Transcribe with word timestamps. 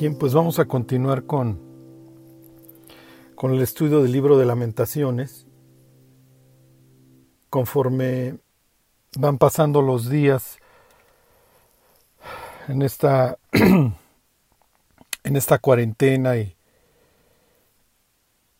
Bien, 0.00 0.14
pues 0.14 0.32
vamos 0.32 0.60
a 0.60 0.66
continuar 0.66 1.24
con, 1.24 1.58
con 3.34 3.52
el 3.52 3.60
estudio 3.60 4.00
del 4.00 4.12
libro 4.12 4.38
de 4.38 4.46
lamentaciones. 4.46 5.44
Conforme 7.50 8.38
van 9.16 9.38
pasando 9.38 9.82
los 9.82 10.08
días 10.08 10.60
en 12.68 12.82
esta, 12.82 13.38
en 13.50 13.96
esta 15.24 15.58
cuarentena 15.58 16.36
y, 16.36 16.54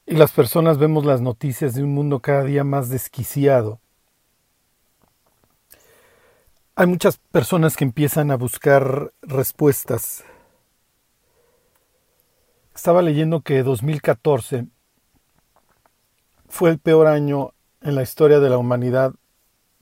y 0.06 0.16
las 0.16 0.32
personas 0.32 0.78
vemos 0.78 1.04
las 1.04 1.20
noticias 1.20 1.72
de 1.72 1.84
un 1.84 1.94
mundo 1.94 2.18
cada 2.18 2.42
día 2.42 2.64
más 2.64 2.88
desquiciado. 2.88 3.78
Hay 6.74 6.88
muchas 6.88 7.18
personas 7.30 7.76
que 7.76 7.84
empiezan 7.84 8.32
a 8.32 8.36
buscar 8.36 9.12
respuestas 9.22 10.24
estaba 12.78 13.02
leyendo 13.02 13.40
que 13.40 13.64
2014 13.64 14.68
fue 16.48 16.70
el 16.70 16.78
peor 16.78 17.08
año 17.08 17.52
en 17.80 17.96
la 17.96 18.02
historia 18.02 18.38
de 18.38 18.48
la 18.48 18.56
humanidad 18.56 19.14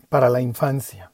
para 0.08 0.30
la 0.30 0.40
infancia. 0.40 1.12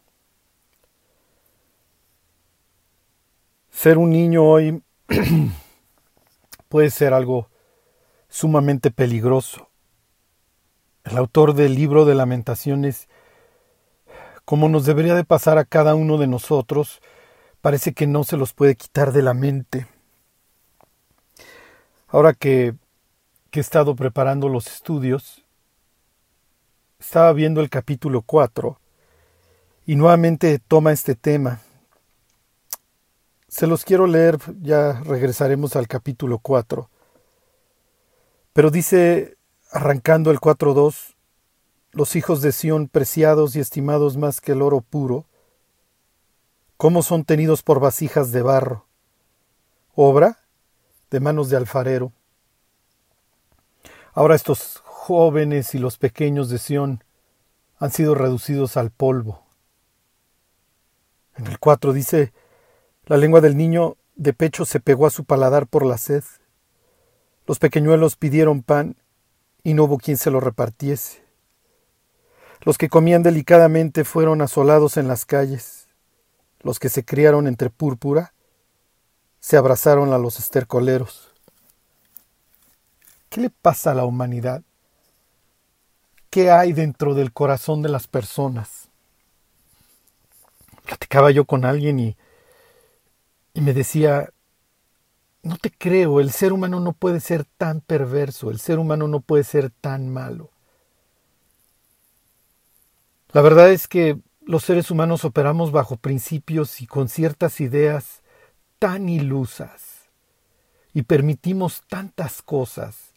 Ser 3.69 3.99
un 3.99 4.11
niño 4.11 4.45
hoy 4.45 4.81
puede 6.69 6.89
ser 6.91 7.15
algo 7.15 7.49
sumamente 8.29 8.93
peligroso. 8.93 9.69
El 11.03 11.17
autor 11.17 11.53
del 11.53 11.75
libro 11.75 12.05
de 12.05 12.15
lamentaciones, 12.15 13.09
como 14.45 14.69
nos 14.69 14.87
debería 14.87 15.17
de 15.17 15.25
pasar 15.25 15.59
a 15.59 15.65
cada 15.65 15.97
uno 15.97 16.17
de 16.17 16.29
nosotros, 16.29 17.01
parece 17.61 17.93
que 17.93 18.07
no 18.07 18.23
se 18.23 18.37
los 18.37 18.53
puede 18.53 18.77
quitar 18.77 19.11
de 19.11 19.23
la 19.23 19.35
mente. 19.35 19.89
Ahora 22.13 22.35
que, 22.35 22.75
he 23.53 23.59
estado 23.59 23.97
preparando 23.97 24.51
los 24.51 24.67
estudios, 24.67 25.47
estaba 27.01 27.33
viendo 27.33 27.63
el 27.63 27.71
capítulo 27.71 28.21
4 28.21 28.79
y 29.87 29.97
nuevamente 29.97 30.59
toma 30.59 30.93
este 30.93 31.15
tema. 31.15 31.61
Se 33.49 33.67
los 33.67 33.87
quiero 33.87 34.07
leer, 34.07 34.39
ya 34.61 35.01
regresaremos 35.01 35.75
al 35.75 35.89
capítulo 35.89 36.39
4. 36.39 36.91
Pero 38.53 38.71
dice, 38.71 39.39
arrancando 39.71 40.31
el 40.31 40.39
4.2, 40.39 41.15
los 41.93 42.15
hijos 42.15 42.43
de 42.43 42.53
Sión, 42.53 42.89
preciados 42.89 43.57
y 43.57 43.61
estimados 43.61 44.19
más 44.19 44.43
que 44.43 44.53
el 44.53 44.61
oro 44.61 44.83
puro, 44.83 45.25
cómo 46.77 47.03
son 47.03 47.25
tenidos 47.25 47.63
por 47.63 47.81
vasijas 47.81 48.33
de 48.33 48.43
barro, 48.43 48.87
obra 49.95 50.42
de 51.13 51.21
manos 51.21 51.51
de 51.51 51.59
alfarero. 51.59 52.11
Ahora 54.15 54.35
estos 54.35 54.83
jóvenes 54.85 55.75
y 55.75 55.79
los 55.79 55.99
pequeños 55.99 56.49
de 56.49 56.59
Sión 56.59 57.05
han 57.79 57.91
sido 57.91 58.15
reducidos 58.15 58.79
al 58.79 58.91
polvo. 58.91 59.45
En 61.37 61.47
el 61.47 61.59
4 61.59 61.93
dice, 61.93 62.33
la 63.05 63.19
lengua 63.19 63.43
del 63.43 63.59
niño 63.59 63.99
de 64.17 64.33
pecho 64.33 64.65
se 64.65 64.81
pegó 64.81 65.07
a 65.07 65.11
su 65.11 65.25
paladar 65.25 65.67
por 65.67 65.85
la 65.85 65.99
sed. 65.99 66.25
Los 67.47 67.59
pequeñuelos 67.59 68.17
pidieron 68.17 68.63
pan 68.63 68.97
y 69.63 69.75
no 69.75 69.85
hubo 69.85 69.99
quien 69.99 70.17
se 70.17 70.31
lo 70.31 70.41
repartiese. 70.41 71.23
Los 72.63 72.79
que 72.79 72.89
comían 72.89 73.23
delicadamente 73.23 74.05
fueron 74.05 74.41
asolados 74.41 74.97
en 74.97 75.09
las 75.09 75.27
calles. 75.27 75.89
Los 76.61 76.79
que 76.79 76.89
se 76.89 77.05
criaron 77.05 77.49
entre 77.49 77.69
púrpura 77.69 78.33
se 79.43 79.57
abrazaron 79.57 80.13
a 80.13 80.19
los 80.19 80.39
estercoleros. 80.39 81.29
¿Qué 83.29 83.41
le 83.41 83.51
pasa 83.51 83.91
a 83.91 83.95
la 83.95 84.05
humanidad? 84.05 84.63
¿Qué 86.31 86.51
hay 86.53 86.73
dentro 86.73 87.13
del 87.15 87.33
corazón 87.33 87.83
de 87.83 87.89
las 87.89 88.07
personas? 88.07 88.89
Platicaba 90.85 91.33
yo 91.33 91.45
con 91.45 91.65
alguien 91.65 91.99
y, 91.99 92.17
y 93.53 93.61
me 93.63 93.75
decía, 93.75 94.31
no 95.43 95.57
te 95.57 95.73
creo, 95.73 96.21
el 96.21 96.31
ser 96.31 96.53
humano 96.53 96.79
no 96.79 96.93
puede 96.93 97.19
ser 97.19 97.45
tan 97.45 97.81
perverso, 97.81 98.49
el 98.49 98.61
ser 98.61 98.79
humano 98.79 99.09
no 99.09 99.21
puede 99.21 99.43
ser 99.43 99.71
tan 99.71 100.09
malo. 100.09 100.51
La 103.33 103.43
verdad 103.43 103.73
es 103.73 103.89
que 103.89 104.21
los 104.47 104.63
seres 104.63 104.93
humanos 104.93 105.25
operamos 105.25 105.73
bajo 105.73 105.97
principios 105.97 106.81
y 106.81 106.87
con 106.87 107.09
ciertas 107.09 107.61
ideas 107.61 108.22
tan 108.83 109.09
ilusas 109.09 110.11
y 110.93 111.03
permitimos 111.03 111.85
tantas 111.87 112.43
cosas 112.43 113.13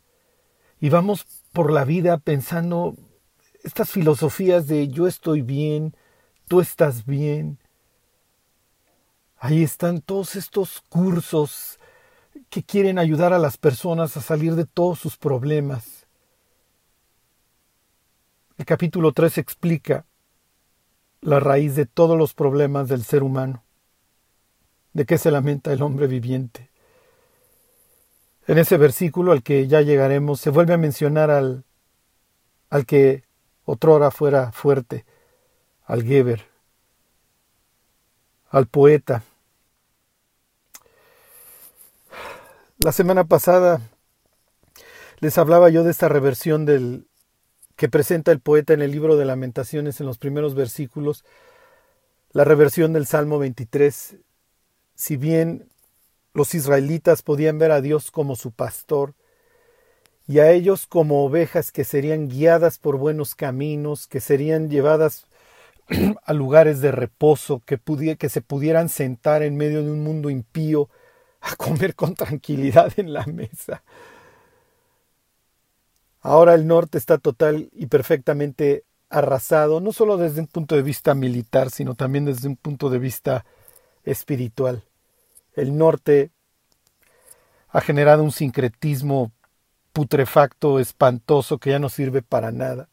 y 0.79 0.89
vamos 0.89 1.25
por 1.53 1.71
la 1.71 1.85
vida 1.85 2.19
pensando 2.19 2.95
estas 3.63 3.89
filosofías 3.89 4.67
de 4.67 4.89
yo 4.89 5.07
estoy 5.07 5.41
bien, 5.41 5.95
tú 6.47 6.61
estás 6.61 7.07
bien. 7.07 7.57
Ahí 9.39 9.63
están 9.63 10.01
todos 10.01 10.35
estos 10.35 10.83
cursos 10.87 11.79
que 12.51 12.61
quieren 12.61 12.99
ayudar 12.99 13.33
a 13.33 13.39
las 13.39 13.57
personas 13.57 14.15
a 14.17 14.21
salir 14.21 14.53
de 14.53 14.65
todos 14.65 14.99
sus 14.99 15.17
problemas. 15.17 16.05
El 18.59 18.65
capítulo 18.65 19.13
3 19.13 19.39
explica 19.39 20.05
la 21.21 21.39
raíz 21.39 21.75
de 21.75 21.87
todos 21.87 22.15
los 22.19 22.35
problemas 22.35 22.87
del 22.87 23.03
ser 23.03 23.23
humano 23.23 23.64
de 24.95 25.05
qué 25.05 25.17
se 25.17 25.29
lamenta 25.29 25.73
el 25.73 25.81
hombre 25.81 26.07
viviente. 26.07 26.71
En 28.47 28.57
ese 28.57 28.77
versículo 28.77 29.33
al 29.33 29.43
que 29.43 29.67
ya 29.67 29.81
llegaremos 29.81 30.39
se 30.39 30.51
vuelve 30.51 30.73
a 30.73 30.77
mencionar 30.77 31.29
al, 31.29 31.65
al 32.69 32.85
que 32.85 33.25
otrora 33.65 34.09
fuera 34.09 34.53
fuerte, 34.53 35.05
al 35.83 36.03
Geber, 36.03 36.45
al 38.49 38.67
poeta. 38.67 39.23
La 42.77 42.93
semana 42.93 43.25
pasada 43.25 43.81
les 45.19 45.37
hablaba 45.37 45.69
yo 45.69 45.83
de 45.83 45.91
esta 45.91 46.07
reversión 46.07 46.65
del 46.65 47.05
que 47.75 47.89
presenta 47.89 48.31
el 48.31 48.39
poeta 48.39 48.73
en 48.73 48.81
el 48.81 48.91
libro 48.91 49.17
de 49.17 49.25
lamentaciones 49.25 49.99
en 49.99 50.05
los 50.05 50.17
primeros 50.19 50.55
versículos, 50.55 51.25
la 52.31 52.45
reversión 52.45 52.93
del 52.93 53.05
Salmo 53.05 53.39
23 53.39 54.19
si 54.95 55.17
bien 55.17 55.69
los 56.33 56.53
israelitas 56.55 57.21
podían 57.21 57.57
ver 57.59 57.71
a 57.71 57.81
Dios 57.81 58.11
como 58.11 58.35
su 58.35 58.51
pastor, 58.51 59.13
y 60.27 60.39
a 60.39 60.51
ellos 60.51 60.87
como 60.87 61.23
ovejas 61.23 61.71
que 61.71 61.83
serían 61.83 62.27
guiadas 62.27 62.79
por 62.79 62.97
buenos 62.97 63.35
caminos, 63.35 64.07
que 64.07 64.19
serían 64.19 64.69
llevadas 64.69 65.27
a 66.25 66.33
lugares 66.33 66.81
de 66.81 66.91
reposo, 66.91 67.61
que, 67.65 67.79
que 68.17 68.29
se 68.29 68.41
pudieran 68.41 68.89
sentar 68.89 69.43
en 69.43 69.55
medio 69.55 69.83
de 69.83 69.91
un 69.91 70.03
mundo 70.03 70.29
impío 70.29 70.89
a 71.41 71.55
comer 71.55 71.93
con 71.95 72.15
tranquilidad 72.15 72.91
en 72.97 73.13
la 73.13 73.25
mesa. 73.27 73.83
Ahora 76.21 76.55
el 76.55 76.65
norte 76.65 76.97
está 76.97 77.19
total 77.19 77.69
y 77.71 77.85
perfectamente 77.85 78.83
arrasado, 79.09 79.79
no 79.79 79.93
solo 79.93 80.17
desde 80.17 80.41
un 80.41 80.47
punto 80.47 80.75
de 80.75 80.81
vista 80.81 81.13
militar, 81.13 81.69
sino 81.69 81.93
también 81.93 82.25
desde 82.25 82.47
un 82.47 82.55
punto 82.55 82.89
de 82.89 82.97
vista 82.97 83.45
espiritual. 84.05 84.83
El 85.53 85.77
norte 85.77 86.31
ha 87.69 87.81
generado 87.81 88.23
un 88.23 88.31
sincretismo 88.31 89.31
putrefacto, 89.91 90.79
espantoso, 90.79 91.57
que 91.57 91.71
ya 91.71 91.79
no 91.79 91.89
sirve 91.89 92.21
para 92.21 92.51
nada. 92.51 92.89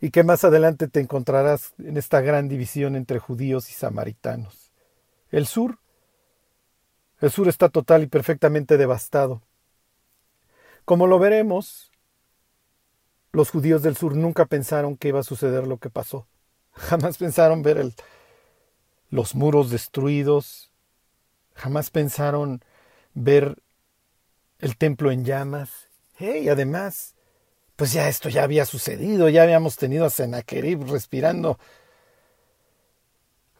Y 0.00 0.10
que 0.10 0.24
más 0.24 0.44
adelante 0.44 0.88
te 0.88 1.00
encontrarás 1.00 1.72
en 1.78 1.96
esta 1.96 2.20
gran 2.20 2.48
división 2.48 2.96
entre 2.96 3.18
judíos 3.18 3.70
y 3.70 3.72
samaritanos. 3.72 4.72
El 5.30 5.46
sur, 5.46 5.78
el 7.20 7.30
sur 7.30 7.48
está 7.48 7.68
total 7.68 8.02
y 8.02 8.06
perfectamente 8.06 8.76
devastado. 8.76 9.42
Como 10.84 11.06
lo 11.06 11.18
veremos, 11.18 11.90
los 13.32 13.50
judíos 13.50 13.82
del 13.82 13.96
sur 13.96 14.14
nunca 14.14 14.46
pensaron 14.46 14.96
que 14.96 15.08
iba 15.08 15.20
a 15.20 15.24
suceder 15.24 15.66
lo 15.66 15.78
que 15.78 15.90
pasó. 15.90 16.26
Jamás 16.72 17.16
pensaron 17.16 17.62
ver 17.62 17.78
el, 17.78 17.94
los 19.16 19.34
muros 19.34 19.70
destruidos, 19.70 20.70
jamás 21.54 21.88
pensaron 21.90 22.62
ver 23.14 23.56
el 24.58 24.76
templo 24.76 25.10
en 25.10 25.24
llamas. 25.24 25.88
Y 26.20 26.50
además, 26.50 27.14
pues 27.76 27.94
ya 27.94 28.10
esto 28.10 28.28
ya 28.28 28.42
había 28.42 28.66
sucedido, 28.66 29.30
ya 29.30 29.42
habíamos 29.42 29.76
tenido 29.78 30.04
a 30.04 30.10
Sennacherib 30.10 30.84
respirando, 30.90 31.58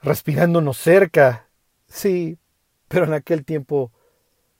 respirándonos 0.03 0.77
cerca. 0.77 1.49
Sí, 1.89 2.39
pero 2.89 3.07
en 3.07 3.15
aquel 3.15 3.47
tiempo 3.47 3.93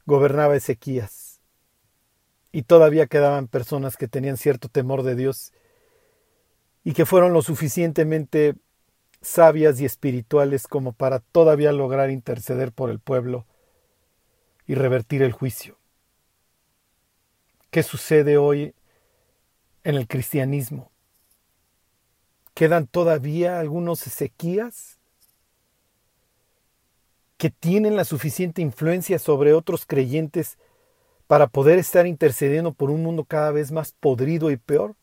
gobernaba 0.07 0.57
Ezequías. 0.57 1.41
Y 2.53 2.63
todavía 2.63 3.07
quedaban 3.07 3.49
personas 3.49 3.99
que 3.99 4.09
tenían 4.09 4.39
cierto 4.39 4.71
temor 4.71 5.03
de 5.03 5.15
Dios 5.15 5.53
y 6.85 6.95
que 6.95 7.05
fueron 7.05 7.35
lo 7.35 7.43
suficientemente 7.43 8.55
sabias 9.23 9.81
y 9.81 9.85
espirituales 9.85 10.67
como 10.67 10.93
para 10.93 11.21
todavía 11.21 11.73
lograr 11.73 12.11
interceder 12.11 12.73
por 12.73 12.91
el 12.91 13.01
pueblo, 13.01 13.47
y 14.67 14.75
revertir 14.75 15.23
el 15.23 15.33
juicio. 15.33 15.79
¿Qué 17.71 17.83
sucede 17.83 18.37
hoy 18.37 18.75
en 19.85 19.95
el 19.95 20.09
cristianismo? 20.09 20.91
¿Quedan 22.55 22.87
todavía 22.87 23.61
algunos 23.61 24.07
Ezequías 24.07 24.99
que 27.37 27.51
tienen 27.51 27.97
la 27.97 28.05
suficiente 28.05 28.63
influencia 28.63 29.19
sobre 29.19 29.53
otros 29.53 29.85
creyentes 29.85 30.59
para 31.27 31.49
poder 31.49 31.79
estar 31.79 32.07
intercediendo 32.07 32.73
por 32.73 32.91
un 32.91 33.03
mundo 33.03 33.25
cada 33.25 33.51
vez 33.51 33.73
más 33.73 33.93
podrido 33.93 34.51
y 34.51 34.57
peor? 34.57 34.97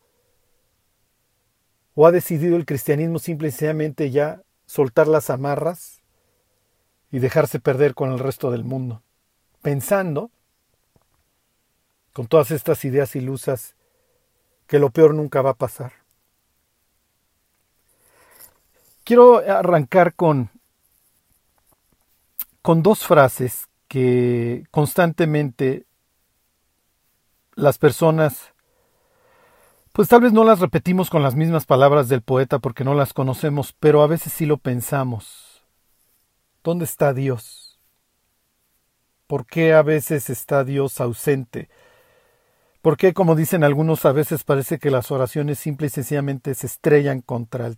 ¿O 1.95 2.07
ha 2.07 2.11
decidido 2.11 2.55
el 2.57 2.65
cristianismo 2.65 3.19
simple 3.19 3.49
y 3.49 3.51
sencillamente 3.51 4.11
ya 4.11 4.41
soltar 4.65 5.07
las 5.07 5.29
amarras 5.29 6.01
y 7.11 7.19
dejarse 7.19 7.59
perder 7.59 7.93
con 7.93 8.11
el 8.11 8.19
resto 8.19 8.49
del 8.51 8.63
mundo? 8.63 9.03
Pensando, 9.61 10.31
con 12.13 12.27
todas 12.27 12.51
estas 12.51 12.83
ideas 12.85 13.15
ilusas, 13.15 13.75
que 14.67 14.79
lo 14.79 14.89
peor 14.89 15.13
nunca 15.13 15.41
va 15.41 15.51
a 15.51 15.55
pasar. 15.55 15.93
Quiero 19.03 19.37
arrancar 19.37 20.13
con, 20.15 20.49
con 22.61 22.81
dos 22.81 23.05
frases 23.05 23.67
que 23.87 24.63
constantemente 24.71 25.85
las 27.55 27.77
personas, 27.77 28.52
pues 29.93 30.09
tal 30.09 30.21
vez 30.21 30.33
no 30.33 30.43
las 30.43 30.59
repetimos 30.59 31.11
con 31.11 31.21
las 31.21 31.35
mismas 31.35 31.67
palabras 31.67 32.09
del 32.09 32.23
poeta 32.23 32.57
porque 32.57 32.83
no 32.83 32.95
las 32.95 33.13
conocemos, 33.13 33.75
pero 33.79 34.01
a 34.01 34.07
veces 34.07 34.33
sí 34.33 34.47
lo 34.47 34.57
pensamos. 34.57 35.63
¿Dónde 36.63 36.85
está 36.85 37.13
Dios? 37.13 37.79
¿Por 39.27 39.45
qué 39.45 39.73
a 39.73 39.83
veces 39.83 40.31
está 40.31 40.63
Dios 40.63 40.99
ausente? 40.99 41.69
¿Por 42.81 42.97
qué, 42.97 43.13
como 43.13 43.35
dicen 43.35 43.63
algunos, 43.63 44.03
a 44.05 44.11
veces 44.11 44.43
parece 44.43 44.79
que 44.79 44.89
las 44.89 45.11
oraciones 45.11 45.59
simple 45.59 45.87
y 45.87 45.91
sencillamente 45.91 46.55
se 46.55 46.65
estrellan 46.65 47.21
contra 47.21 47.67
el, 47.67 47.77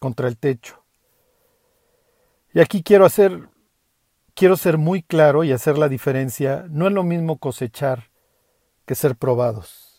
contra 0.00 0.26
el 0.26 0.36
techo? 0.36 0.82
Y 2.52 2.58
aquí 2.58 2.82
quiero 2.82 3.04
hacer, 3.06 3.48
quiero 4.34 4.56
ser 4.56 4.76
muy 4.76 5.04
claro 5.04 5.44
y 5.44 5.52
hacer 5.52 5.78
la 5.78 5.88
diferencia. 5.88 6.66
No 6.68 6.88
es 6.88 6.92
lo 6.92 7.04
mismo 7.04 7.38
cosechar 7.38 8.10
que 8.86 8.96
ser 8.96 9.14
probados. 9.14 9.91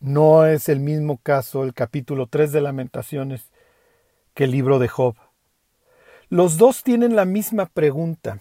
No 0.00 0.44
es 0.44 0.68
el 0.68 0.80
mismo 0.80 1.18
caso 1.22 1.64
el 1.64 1.72
capítulo 1.72 2.26
3 2.26 2.52
de 2.52 2.60
Lamentaciones 2.60 3.50
que 4.34 4.44
el 4.44 4.50
libro 4.50 4.78
de 4.78 4.88
Job. 4.88 5.16
Los 6.28 6.58
dos 6.58 6.82
tienen 6.82 7.16
la 7.16 7.24
misma 7.24 7.66
pregunta 7.66 8.40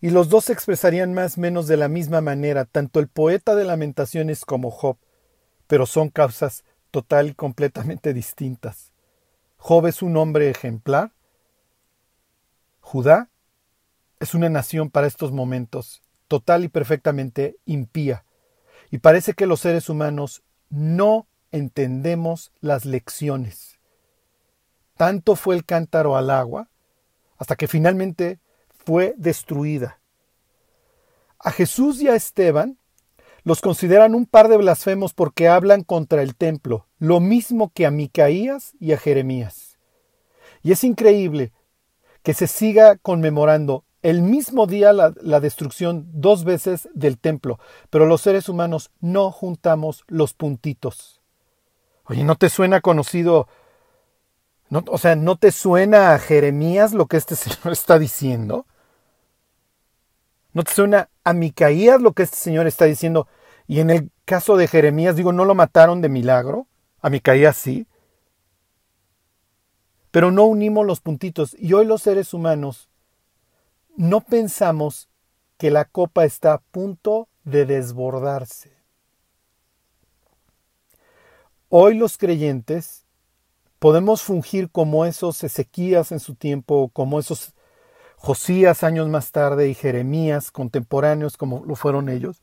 y 0.00 0.10
los 0.10 0.30
dos 0.30 0.46
se 0.46 0.54
expresarían 0.54 1.12
más 1.12 1.36
o 1.36 1.42
menos 1.42 1.66
de 1.66 1.76
la 1.76 1.88
misma 1.88 2.22
manera, 2.22 2.64
tanto 2.64 2.98
el 2.98 3.08
poeta 3.08 3.54
de 3.54 3.64
Lamentaciones 3.64 4.46
como 4.46 4.70
Job, 4.70 4.96
pero 5.66 5.84
son 5.84 6.08
causas 6.08 6.64
total 6.90 7.28
y 7.28 7.34
completamente 7.34 8.14
distintas. 8.14 8.92
Job 9.58 9.86
es 9.86 10.00
un 10.00 10.16
hombre 10.16 10.48
ejemplar. 10.48 11.12
Judá 12.80 13.28
es 14.18 14.34
una 14.34 14.48
nación 14.48 14.88
para 14.88 15.06
estos 15.06 15.30
momentos 15.30 16.00
total 16.26 16.64
y 16.64 16.68
perfectamente 16.68 17.56
impía 17.66 18.24
y 18.90 18.98
parece 18.98 19.34
que 19.34 19.46
los 19.46 19.60
seres 19.60 19.88
humanos 19.88 20.42
no 20.70 21.26
entendemos 21.50 22.52
las 22.60 22.84
lecciones. 22.84 23.78
Tanto 24.96 25.36
fue 25.36 25.54
el 25.56 25.64
cántaro 25.64 26.16
al 26.16 26.30
agua, 26.30 26.68
hasta 27.36 27.56
que 27.56 27.68
finalmente 27.68 28.38
fue 28.84 29.14
destruida. 29.16 30.00
A 31.38 31.50
Jesús 31.50 32.00
y 32.02 32.08
a 32.08 32.14
Esteban 32.14 32.78
los 33.42 33.60
consideran 33.60 34.14
un 34.14 34.26
par 34.26 34.48
de 34.48 34.58
blasfemos 34.58 35.14
porque 35.14 35.48
hablan 35.48 35.82
contra 35.82 36.22
el 36.22 36.36
templo, 36.36 36.86
lo 36.98 37.20
mismo 37.20 37.70
que 37.72 37.86
a 37.86 37.90
Micaías 37.90 38.74
y 38.78 38.92
a 38.92 38.98
Jeremías. 38.98 39.78
Y 40.62 40.72
es 40.72 40.84
increíble 40.84 41.52
que 42.22 42.34
se 42.34 42.46
siga 42.46 42.96
conmemorando 42.96 43.84
el 44.02 44.22
mismo 44.22 44.66
día 44.66 44.92
la, 44.92 45.40
destrucción 45.40 46.06
dos 46.12 46.44
veces 46.44 46.88
del 46.94 47.18
templo, 47.18 47.58
pero 47.90 48.06
los 48.06 48.22
seres 48.22 48.48
humanos 48.48 48.90
no 49.00 49.30
juntamos 49.30 50.04
los 50.08 50.32
puntitos. 50.32 51.20
Oye, 52.04 52.24
¿no 52.24 52.36
te 52.36 52.48
suena 52.48 52.80
conocido? 52.80 53.46
No, 54.70 54.84
o 54.88 54.98
sea, 54.98 55.16
¿no 55.16 55.36
te 55.36 55.52
suena 55.52 56.14
a 56.14 56.18
Jeremías 56.18 56.92
lo 56.92 57.06
que 57.06 57.18
este 57.18 57.36
señor 57.36 57.72
está 57.72 57.98
diciendo? 57.98 58.66
¿No 60.52 60.64
te 60.64 60.72
suena 60.72 61.10
a 61.22 61.32
Micaías 61.32 62.00
lo 62.00 62.12
que 62.12 62.24
este 62.24 62.36
señor 62.36 62.66
está 62.66 62.86
diciendo? 62.86 63.28
Y 63.68 63.80
en 63.80 63.90
el 63.90 64.10
caso 64.24 64.56
de 64.56 64.66
Jeremías, 64.66 65.14
digo, 65.14 65.32
¿no 65.32 65.44
lo 65.44 65.54
mataron 65.54 66.00
de 66.00 66.08
milagro? 66.08 66.66
A 67.00 67.10
Micaías 67.10 67.56
sí. 67.56 67.86
Pero 70.10 70.32
no 70.32 70.44
unimos 70.44 70.84
los 70.84 71.00
puntitos. 71.00 71.54
Y 71.56 71.72
hoy 71.74 71.86
los 71.86 72.02
seres 72.02 72.34
humanos 72.34 72.89
no 74.00 74.22
pensamos 74.22 75.10
que 75.58 75.70
la 75.70 75.84
copa 75.84 76.24
está 76.24 76.54
a 76.54 76.62
punto 76.62 77.28
de 77.44 77.66
desbordarse. 77.66 78.72
Hoy 81.68 81.98
los 81.98 82.16
creyentes 82.16 83.04
podemos 83.78 84.22
fungir 84.22 84.70
como 84.70 85.04
esos 85.04 85.44
Ezequías 85.44 86.12
en 86.12 86.18
su 86.18 86.34
tiempo, 86.34 86.88
como 86.94 87.20
esos 87.20 87.52
Josías 88.16 88.84
años 88.84 89.10
más 89.10 89.32
tarde 89.32 89.68
y 89.68 89.74
Jeremías 89.74 90.50
contemporáneos 90.50 91.36
como 91.36 91.62
lo 91.66 91.76
fueron 91.76 92.08
ellos, 92.08 92.40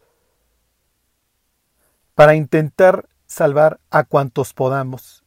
para 2.13 2.36
intentar 2.36 3.09
salvar 3.25 3.80
a 3.89 4.04
cuantos 4.04 4.54
podamos. 4.54 5.24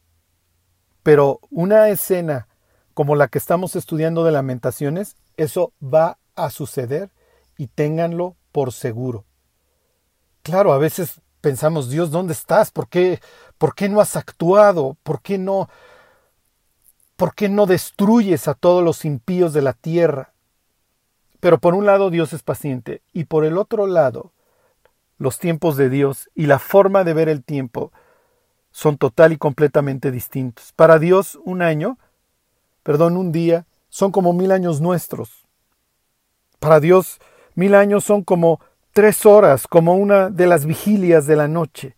Pero 1.03 1.41
una 1.49 1.89
escena 1.89 2.47
como 2.93 3.17
la 3.17 3.27
que 3.27 3.37
estamos 3.37 3.75
estudiando 3.75 4.23
de 4.23 4.31
lamentaciones, 4.31 5.17
eso 5.35 5.73
va 5.83 6.19
a 6.45 6.49
suceder 6.49 7.09
y 7.57 7.67
ténganlo 7.67 8.35
por 8.51 8.71
seguro. 8.71 9.25
Claro, 10.43 10.73
a 10.73 10.77
veces 10.77 11.21
pensamos, 11.41 11.89
Dios, 11.89 12.11
¿dónde 12.11 12.33
estás? 12.33 12.71
¿Por 12.71 12.87
qué, 12.87 13.19
¿Por 13.57 13.75
qué 13.75 13.89
no 13.89 14.01
has 14.01 14.15
actuado? 14.15 14.97
¿Por 15.03 15.21
qué 15.21 15.37
no, 15.37 15.69
por 17.15 17.35
qué 17.35 17.49
no 17.49 17.65
destruyes 17.65 18.47
a 18.47 18.53
todos 18.53 18.83
los 18.83 19.05
impíos 19.05 19.53
de 19.53 19.61
la 19.61 19.73
tierra? 19.73 20.33
Pero 21.39 21.59
por 21.59 21.73
un 21.73 21.85
lado 21.85 22.09
Dios 22.09 22.33
es 22.33 22.43
paciente 22.43 23.01
y 23.13 23.25
por 23.25 23.45
el 23.45 23.57
otro 23.57 23.87
lado 23.87 24.31
los 25.17 25.37
tiempos 25.37 25.77
de 25.77 25.89
Dios 25.89 26.29
y 26.33 26.47
la 26.47 26.57
forma 26.57 27.03
de 27.03 27.13
ver 27.13 27.29
el 27.29 27.43
tiempo 27.43 27.91
son 28.71 28.97
total 28.97 29.33
y 29.33 29.37
completamente 29.37 30.09
distintos. 30.09 30.73
Para 30.73 30.97
Dios 30.97 31.37
un 31.43 31.61
año, 31.61 31.99
perdón, 32.83 33.17
un 33.17 33.31
día, 33.31 33.65
son 33.89 34.11
como 34.11 34.33
mil 34.33 34.51
años 34.51 34.81
nuestros. 34.81 35.40
Para 36.61 36.79
Dios, 36.79 37.17
mil 37.55 37.73
años 37.73 38.03
son 38.03 38.23
como 38.23 38.59
tres 38.93 39.25
horas, 39.25 39.65
como 39.65 39.95
una 39.95 40.29
de 40.29 40.45
las 40.45 40.67
vigilias 40.67 41.25
de 41.25 41.35
la 41.35 41.47
noche. 41.47 41.95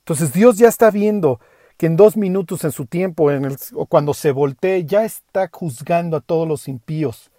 Entonces 0.00 0.34
Dios 0.34 0.58
ya 0.58 0.68
está 0.68 0.90
viendo 0.90 1.40
que 1.78 1.86
en 1.86 1.96
dos 1.96 2.14
minutos 2.14 2.62
en 2.64 2.72
su 2.72 2.84
tiempo, 2.84 3.30
en 3.30 3.46
el, 3.46 3.56
o 3.72 3.86
cuando 3.86 4.12
se 4.12 4.32
voltee, 4.32 4.84
ya 4.84 5.06
está 5.06 5.48
juzgando 5.50 6.18
a 6.18 6.20
todos 6.20 6.46
los 6.46 6.68
impíos. 6.68 7.30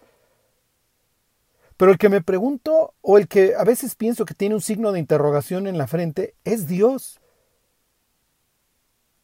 Pero 1.78 1.92
el 1.92 2.00
que 2.00 2.10
me 2.10 2.22
pregunto, 2.22 2.96
o 3.02 3.20
el 3.20 3.28
que 3.28 3.54
a 3.56 3.64
veces 3.64 3.94
pienso 3.94 4.26
que 4.26 4.34
tiene 4.34 4.56
un 4.56 4.62
signo 4.62 4.92
de 4.92 5.00
interrogación 5.00 5.68
en 5.68 5.78
la 5.78 5.86
frente, 5.86 6.34
es 6.44 6.66
Dios. 6.66 7.20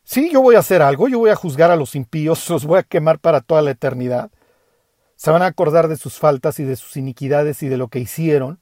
Sí, 0.04 0.30
yo 0.32 0.44
voy 0.44 0.54
a 0.54 0.60
hacer 0.60 0.84
algo, 0.84 1.08
yo 1.08 1.18
voy 1.18 1.32
a 1.32 1.36
juzgar 1.36 1.72
a 1.72 1.78
los 1.78 1.96
impíos, 1.96 2.48
los 2.52 2.64
voy 2.64 2.78
a 2.78 2.84
quemar 2.84 3.18
para 3.18 3.42
toda 3.42 3.64
la 3.64 3.72
eternidad 3.72 4.30
se 5.18 5.32
van 5.32 5.42
a 5.42 5.48
acordar 5.48 5.88
de 5.88 5.98
sus 5.98 6.20
faltas 6.20 6.60
y 6.60 6.64
de 6.64 6.76
sus 6.76 6.96
iniquidades 6.96 7.64
y 7.64 7.68
de 7.68 7.78
lo 7.78 7.88
que 7.90 8.00
hicieron. 8.00 8.60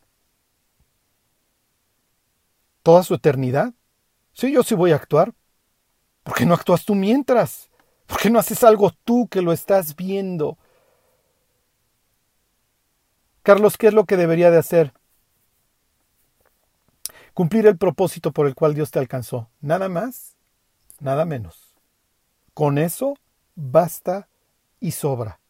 Toda 2.81 3.03
su 3.03 3.13
eternidad. 3.13 3.74
Sí, 4.31 4.53
yo 4.53 4.63
sí 4.63 4.74
voy 4.74 4.93
a 4.93 4.95
actuar. 4.95 5.33
¿Por 6.24 6.33
qué 6.33 6.45
no 6.45 6.53
actúas 6.53 6.85
tú 6.85 6.95
mientras? 6.95 7.69
¿Por 8.07 8.19
qué 8.19 8.29
no 8.29 8.39
haces 8.39 8.63
algo 8.63 8.91
tú 9.03 9.27
que 9.27 9.41
lo 9.41 9.51
estás 9.51 9.97
viendo? 9.97 10.57
Carlos, 13.43 13.77
¿qué 13.77 13.88
es 13.88 13.93
lo 13.93 14.05
que 14.05 14.15
debería 14.15 14.50
de 14.50 14.57
hacer? 14.57 14.93
Cumplir 17.33 17.67
el 17.67 17.77
propósito 17.77 18.31
por 18.31 18.47
el 18.47 18.55
cual 18.55 18.74
Dios 18.74 18.91
te 18.91 19.00
alcanzó. 19.00 19.50
Nada 19.59 19.89
más, 19.89 20.38
nada 21.01 21.25
menos. 21.25 21.75
Con 22.53 22.77
eso 22.77 23.15
basta 23.55 24.29
y 24.79 24.91
sobra. 24.91 25.41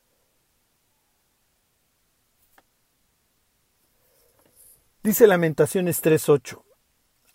Dice 5.06 5.28
Lamentaciones 5.28 6.02
3.8, 6.02 6.64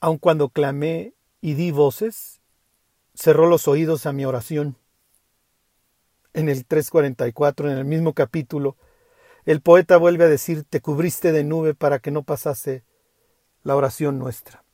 aun 0.00 0.18
cuando 0.18 0.48
clamé 0.48 1.14
y 1.40 1.54
di 1.54 1.70
voces, 1.70 2.40
cerró 3.14 3.46
los 3.46 3.68
oídos 3.68 4.06
a 4.06 4.12
mi 4.12 4.24
oración. 4.24 4.76
En 6.32 6.48
el 6.48 6.66
3.44, 6.66 7.70
en 7.70 7.78
el 7.78 7.84
mismo 7.84 8.12
capítulo, 8.12 8.76
el 9.44 9.60
poeta 9.60 9.98
vuelve 9.98 10.24
a 10.24 10.28
decir, 10.28 10.64
te 10.64 10.80
cubriste 10.80 11.30
de 11.30 11.44
nube 11.44 11.74
para 11.74 12.00
que 12.00 12.10
no 12.10 12.24
pasase 12.24 12.82
la 13.62 13.76
oración 13.76 14.18
nuestra. 14.18 14.64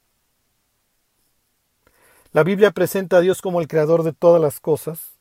La 2.33 2.45
Biblia 2.45 2.71
presenta 2.71 3.19
a 3.19 3.21
Dios 3.21 3.43
como 3.43 3.61
el 3.61 3.69
creador 3.69 4.05
de 4.05 4.15
todas 4.15 4.41
las 4.41 4.59
cosas, 4.59 5.19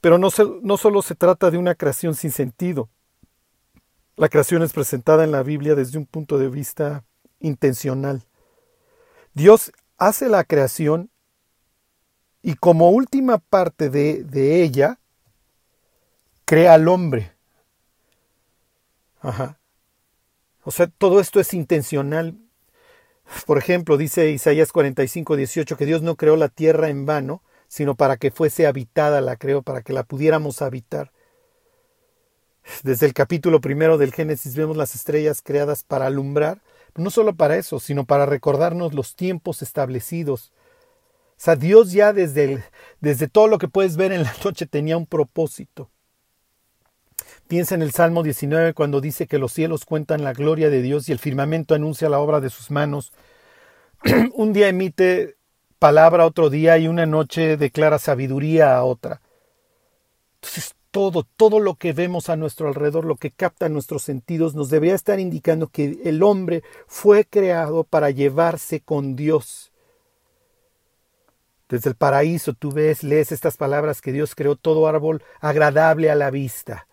pero 0.00 0.16
no, 0.16 0.28
no 0.62 0.76
solo 0.76 1.02
se 1.02 1.16
trata 1.16 1.50
de 1.50 1.58
una 1.58 1.74
creación 1.74 2.14
sin 2.14 2.30
sentido. 2.30 2.88
La 4.16 4.28
creación 4.28 4.62
es 4.62 4.72
presentada 4.72 5.24
en 5.24 5.32
la 5.32 5.42
Biblia 5.42 5.74
desde 5.74 5.98
un 5.98 6.06
punto 6.06 6.38
de 6.38 6.48
vista 6.48 7.04
intencional. 7.40 8.22
Dios 9.34 9.72
hace 9.96 10.28
la 10.28 10.44
creación 10.44 11.10
y 12.42 12.54
como 12.54 12.90
última 12.90 13.38
parte 13.38 13.88
de, 13.88 14.62
ella, 14.62 14.98
crea 16.44 16.74
al 16.74 16.88
hombre. 16.88 17.32
Ajá. 19.20 19.60
O 20.64 20.72
sea, 20.72 20.88
todo 20.88 21.20
esto 21.20 21.40
es 21.40 21.54
intencional. 21.54 22.36
Por 23.46 23.58
ejemplo, 23.58 23.96
dice 23.96 24.30
Isaías 24.30 24.72
45, 24.72 25.36
18, 25.36 25.76
que 25.76 25.86
Dios 25.86 26.02
no 26.02 26.16
creó 26.16 26.36
la 26.36 26.48
tierra 26.48 26.88
en 26.88 27.06
vano, 27.06 27.42
sino 27.68 27.94
para 27.94 28.16
que 28.16 28.30
fuese 28.30 28.66
habitada, 28.66 29.20
la 29.20 29.36
creó, 29.36 29.62
para 29.62 29.82
que 29.82 29.92
la 29.92 30.02
pudiéramos 30.02 30.60
habitar. 30.60 31.12
Desde 32.82 33.06
el 33.06 33.14
capítulo 33.14 33.60
primero 33.60 33.98
del 33.98 34.12
Génesis 34.12 34.54
vemos 34.56 34.76
las 34.76 34.94
estrellas 34.94 35.42
creadas 35.42 35.82
para 35.82 36.06
alumbrar, 36.06 36.60
no 36.94 37.10
solo 37.10 37.34
para 37.34 37.56
eso, 37.56 37.80
sino 37.80 38.04
para 38.04 38.26
recordarnos 38.26 38.94
los 38.94 39.16
tiempos 39.16 39.62
establecidos. 39.62 40.52
O 41.30 41.44
sea, 41.44 41.56
Dios 41.56 41.92
ya 41.92 42.12
desde, 42.12 42.62
desde 43.00 43.28
todo 43.28 43.48
lo 43.48 43.58
que 43.58 43.68
puedes 43.68 43.96
ver 43.96 44.12
en 44.12 44.22
la 44.22 44.34
noche 44.44 44.66
tenía 44.66 44.96
un 44.96 45.06
propósito. 45.06 45.90
Piensa 47.48 47.74
en 47.74 47.82
el 47.82 47.92
Salmo 47.92 48.22
19 48.22 48.74
cuando 48.74 49.00
dice 49.00 49.26
que 49.26 49.38
los 49.38 49.52
cielos 49.52 49.84
cuentan 49.84 50.22
la 50.22 50.32
gloria 50.32 50.70
de 50.70 50.82
Dios 50.82 51.08
y 51.08 51.12
el 51.12 51.18
firmamento 51.18 51.74
anuncia 51.74 52.08
la 52.08 52.20
obra 52.20 52.40
de 52.40 52.50
sus 52.50 52.70
manos. 52.70 53.12
un 54.34 54.52
día 54.52 54.68
emite 54.68 55.36
palabra 55.78 56.26
otro 56.26 56.48
día 56.48 56.78
y 56.78 56.86
una 56.86 57.06
noche 57.06 57.56
declara 57.56 57.98
sabiduría 57.98 58.76
a 58.76 58.84
otra. 58.84 59.20
Entonces 60.36 60.74
todo, 60.92 61.24
todo 61.24 61.58
lo 61.58 61.74
que 61.74 61.92
vemos 61.92 62.28
a 62.28 62.36
nuestro 62.36 62.68
alrededor, 62.68 63.04
lo 63.04 63.16
que 63.16 63.32
capta 63.32 63.68
nuestros 63.68 64.02
sentidos, 64.02 64.54
nos 64.54 64.70
debería 64.70 64.94
estar 64.94 65.18
indicando 65.18 65.66
que 65.66 66.00
el 66.04 66.22
hombre 66.22 66.62
fue 66.86 67.24
creado 67.24 67.82
para 67.82 68.10
llevarse 68.10 68.80
con 68.80 69.16
Dios. 69.16 69.72
Desde 71.68 71.88
el 71.88 71.96
paraíso 71.96 72.52
tú 72.52 72.70
ves, 72.70 73.02
lees 73.02 73.32
estas 73.32 73.56
palabras 73.56 74.02
que 74.02 74.12
Dios 74.12 74.34
creó 74.34 74.54
todo 74.54 74.86
árbol 74.86 75.24
agradable 75.40 76.10
a 76.10 76.14
la 76.14 76.30
vista. 76.30 76.86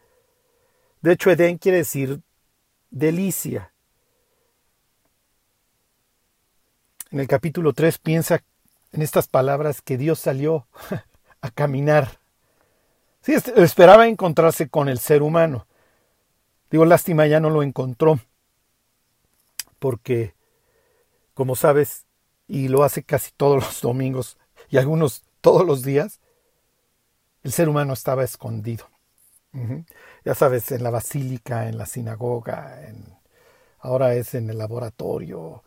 De 1.01 1.11
hecho, 1.11 1.29
Edén 1.29 1.57
quiere 1.57 1.79
decir 1.79 2.21
delicia. 2.89 3.73
En 7.11 7.19
el 7.19 7.27
capítulo 7.27 7.73
3 7.73 7.97
piensa 7.97 8.41
en 8.93 9.01
estas 9.01 9.27
palabras 9.27 9.81
que 9.81 9.97
Dios 9.97 10.19
salió 10.19 10.67
a 11.41 11.51
caminar 11.51 12.18
Esperaba 13.35 14.07
encontrarse 14.07 14.69
con 14.69 14.89
el 14.89 14.99
ser 14.99 15.21
humano. 15.21 15.67
Digo, 16.71 16.85
lástima 16.85 17.27
ya 17.27 17.39
no 17.39 17.49
lo 17.49 17.63
encontró. 17.63 18.19
Porque, 19.79 20.33
como 21.33 21.55
sabes, 21.55 22.05
y 22.47 22.67
lo 22.67 22.83
hace 22.83 23.03
casi 23.03 23.31
todos 23.31 23.63
los 23.63 23.81
domingos 23.81 24.37
y 24.69 24.77
algunos 24.77 25.23
todos 25.41 25.65
los 25.65 25.83
días, 25.83 26.19
el 27.43 27.51
ser 27.51 27.69
humano 27.69 27.93
estaba 27.93 28.23
escondido. 28.23 28.89
Ya 30.25 30.35
sabes, 30.35 30.71
en 30.71 30.83
la 30.83 30.91
basílica, 30.91 31.69
en 31.69 31.77
la 31.77 31.87
sinagoga, 31.87 32.87
en, 32.87 33.17
ahora 33.79 34.13
es 34.13 34.35
en 34.35 34.49
el 34.49 34.57
laboratorio, 34.57 35.63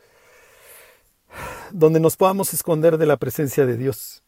donde 1.72 1.98
nos 1.98 2.16
podamos 2.16 2.54
esconder 2.54 2.98
de 2.98 3.06
la 3.06 3.16
presencia 3.16 3.66
de 3.66 3.76
Dios. 3.76 4.22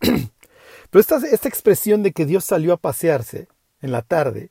Pero 0.90 1.00
esta, 1.00 1.16
esta 1.16 1.48
expresión 1.48 2.02
de 2.02 2.12
que 2.12 2.26
Dios 2.26 2.44
salió 2.44 2.72
a 2.72 2.76
pasearse 2.76 3.48
en 3.80 3.92
la 3.92 4.02
tarde, 4.02 4.50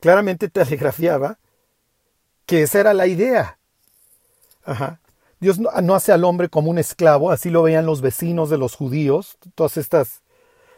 claramente 0.00 0.48
telegrafiaba 0.48 1.38
que 2.46 2.62
esa 2.62 2.80
era 2.80 2.94
la 2.94 3.06
idea. 3.06 3.58
Ajá. 4.64 5.00
Dios 5.40 5.58
no, 5.58 5.70
no, 5.82 5.94
hace 5.94 6.12
al 6.12 6.24
hombre 6.24 6.48
como 6.48 6.70
un 6.70 6.78
esclavo, 6.78 7.30
así 7.30 7.50
lo 7.50 7.62
veían 7.62 7.86
los 7.86 8.00
vecinos 8.00 8.48
de 8.50 8.58
los 8.58 8.76
judíos, 8.76 9.36
todas 9.54 9.76
estas 9.76 10.22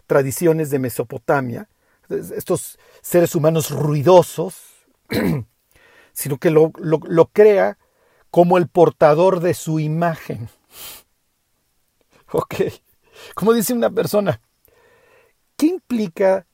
tradiciones 0.07 0.71
de 0.71 0.79
Mesopotamia, 0.79 1.69
estos 2.09 2.79
seres 3.03 3.35
humanos 3.35 3.71
ruidosos, 3.71 4.57
sino 6.13 6.39
que 6.39 6.51
lo, 6.51 6.73
lo, 6.79 7.01
lo 7.05 7.27
crea 7.27 7.79
como 8.31 8.59
el 8.59 8.69
portador 8.69 9.41
de 9.41 9.55
su 9.55 9.79
imagen. 9.81 10.49
Ok, 12.33 12.57
como 13.37 13.53
dice 13.53 13.73
una 13.73 13.89
persona, 13.89 14.41
¿qué 15.57 15.67
implica 15.67 16.47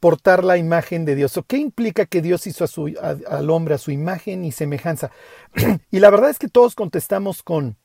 portar 0.00 0.44
la 0.44 0.56
imagen 0.56 1.04
de 1.04 1.14
Dios? 1.14 1.36
¿O 1.36 1.42
qué 1.42 1.56
implica 1.56 2.06
que 2.06 2.22
Dios 2.22 2.46
hizo 2.46 2.64
al 3.00 3.50
hombre 3.50 3.74
a 3.74 3.78
su 3.78 3.90
imagen 3.90 4.44
y 4.44 4.52
semejanza? 4.52 5.10
y 5.90 6.00
la 6.00 6.10
verdad 6.10 6.30
es 6.30 6.38
que 6.38 6.48
todos 6.48 6.74
contestamos 6.74 7.42
con, 7.42 7.76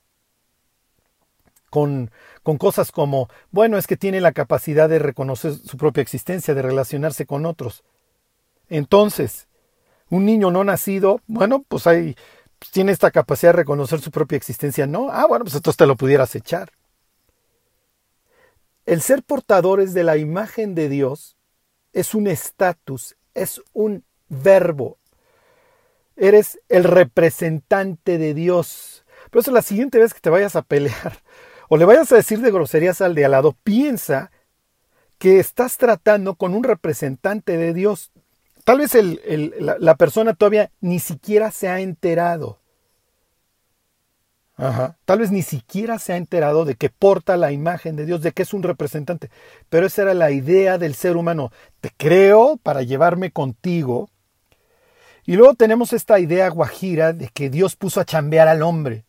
con, 1.69 2.11
con 2.43 2.57
cosas 2.57 2.91
como, 2.91 3.29
bueno, 3.51 3.77
es 3.77 3.87
que 3.87 3.97
tiene 3.97 4.21
la 4.21 4.31
capacidad 4.31 4.89
de 4.89 4.99
reconocer 4.99 5.53
su 5.53 5.77
propia 5.77 6.01
existencia, 6.01 6.53
de 6.53 6.61
relacionarse 6.61 7.25
con 7.25 7.45
otros. 7.45 7.83
Entonces, 8.69 9.47
un 10.09 10.25
niño 10.25 10.51
no 10.51 10.63
nacido, 10.63 11.21
bueno, 11.27 11.63
pues 11.67 11.87
hay, 11.87 12.15
pues 12.59 12.71
tiene 12.71 12.91
esta 12.91 13.11
capacidad 13.11 13.51
de 13.51 13.57
reconocer 13.57 13.99
su 13.99 14.11
propia 14.11 14.35
existencia, 14.35 14.85
¿no? 14.85 15.09
Ah, 15.11 15.25
bueno, 15.27 15.45
pues 15.45 15.55
entonces 15.55 15.77
te 15.77 15.87
lo 15.87 15.95
pudieras 15.95 16.35
echar. 16.35 16.71
El 18.85 19.01
ser 19.01 19.23
portadores 19.23 19.93
de 19.93 20.03
la 20.03 20.17
imagen 20.17 20.75
de 20.75 20.89
Dios 20.89 21.37
es 21.93 22.13
un 22.13 22.27
estatus, 22.27 23.15
es 23.33 23.61
un 23.71 24.03
verbo. 24.27 24.97
Eres 26.15 26.59
el 26.69 26.83
representante 26.83 28.17
de 28.17 28.33
Dios. 28.33 29.05
Por 29.31 29.41
eso 29.41 29.51
la 29.51 29.61
siguiente 29.61 29.99
vez 29.99 30.13
que 30.13 30.19
te 30.19 30.29
vayas 30.29 30.55
a 30.55 30.63
pelear 30.63 31.19
o 31.69 31.77
le 31.77 31.85
vayas 31.85 32.11
a 32.11 32.17
decir 32.17 32.39
de 32.39 32.51
groserías 32.51 32.99
al 33.01 33.15
de 33.15 33.25
al 33.25 33.31
lado, 33.31 33.55
piensa 33.63 34.31
que 35.17 35.39
estás 35.39 35.77
tratando 35.77 36.35
con 36.35 36.53
un 36.53 36.63
representante 36.63 37.55
de 37.55 37.73
Dios. 37.73 38.11
Tal 38.65 38.79
vez 38.79 38.93
la, 39.59 39.77
la 39.79 39.95
persona 39.95 40.33
todavía 40.33 40.71
ni 40.81 40.99
siquiera 40.99 41.51
se 41.51 41.69
ha 41.69 41.79
enterado. 41.79 42.59
Tal 44.55 45.19
vez 45.19 45.31
ni 45.31 45.41
siquiera 45.41 45.97
se 45.97 46.13
ha 46.13 46.17
enterado 46.17 46.63
de 46.63 46.75
que 46.75 46.89
porta 46.89 47.37
la 47.37 47.51
imagen 47.51 47.95
de 47.95 48.05
Dios, 48.05 48.21
de 48.21 48.31
que 48.31 48.43
es 48.43 48.53
un 48.53 48.63
representante. 48.63 49.29
Pero 49.69 49.87
esa 49.87 50.03
era 50.03 50.13
la 50.13 50.31
idea 50.31 50.77
del 50.77 50.93
ser 50.93 51.17
humano. 51.17 51.51
Te 51.81 51.91
creo 51.95 52.57
para 52.61 52.83
llevarme 52.83 53.31
contigo. 53.31 54.09
Y 55.25 55.35
luego 55.35 55.55
tenemos 55.55 55.93
esta 55.93 56.19
idea 56.19 56.49
guajira 56.49 57.13
de 57.13 57.29
que 57.29 57.49
Dios 57.49 57.75
puso 57.75 57.99
a 57.99 58.05
chambear 58.05 58.47
al 58.47 58.61
hombre. 58.61 59.05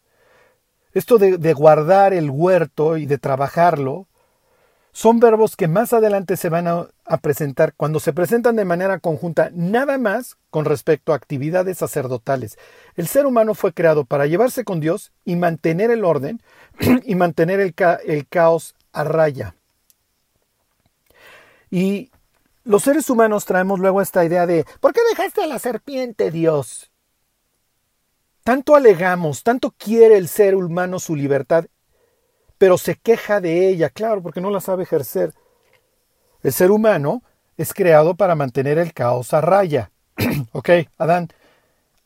Esto 0.92 1.18
de, 1.18 1.38
de 1.38 1.52
guardar 1.52 2.14
el 2.14 2.30
huerto 2.30 2.96
y 2.96 3.06
de 3.06 3.18
trabajarlo, 3.18 4.06
son 4.94 5.18
verbos 5.18 5.56
que 5.56 5.66
más 5.66 5.92
adelante 5.92 6.36
se 6.36 6.48
van 6.48 6.68
a, 6.68 6.86
presentar 7.20 7.74
cuando 7.76 7.98
se 7.98 8.12
presentan 8.12 8.54
de 8.54 8.64
manera 8.64 9.00
conjunta, 9.00 9.50
nada 9.52 9.98
más 9.98 10.36
con 10.50 10.64
respecto 10.64 11.12
a 11.12 11.16
actividades 11.16 11.78
sacerdotales. 11.78 12.56
El 12.94 13.08
ser 13.08 13.26
humano 13.26 13.54
fue 13.54 13.72
creado 13.72 14.04
para 14.04 14.26
llevarse 14.26 14.64
con 14.64 14.78
Dios 14.78 15.10
y 15.24 15.34
mantener 15.34 15.90
el 15.90 16.04
orden 16.04 16.40
y 17.04 17.16
mantener 17.16 17.58
el, 17.58 17.74
caos 18.28 18.76
a 18.92 19.02
raya. 19.02 19.56
Y 21.72 22.12
los 22.62 22.84
seres 22.84 23.10
humanos 23.10 23.46
traemos 23.46 23.80
luego 23.80 24.00
esta 24.00 24.24
idea 24.24 24.46
de 24.46 24.64
¿por 24.78 24.92
qué 24.92 25.00
dejaste 25.10 25.42
a 25.42 25.48
la 25.48 25.58
serpiente, 25.58 26.30
Dios? 26.30 26.92
Tanto 28.44 28.76
alegamos, 28.76 29.42
tanto 29.42 29.74
quiere 29.76 30.18
el 30.18 30.28
ser 30.28 30.54
humano 30.54 31.00
su 31.00 31.16
libertad 31.16 31.66
pero 32.58 32.78
se 32.78 32.96
queja 32.96 33.40
de 33.40 33.68
ella, 33.68 33.90
claro, 33.90 34.22
porque 34.22 34.40
no 34.40 34.50
la 34.50 34.60
sabe 34.60 34.84
ejercer. 34.84 35.34
El 36.42 36.52
ser 36.52 36.70
humano 36.70 37.22
es 37.56 37.72
creado 37.72 38.14
para 38.14 38.34
mantener 38.34 38.78
el 38.78 38.92
caos 38.92 39.32
a 39.32 39.40
raya. 39.40 39.90
ok, 40.52 40.70
Adán, 40.98 41.28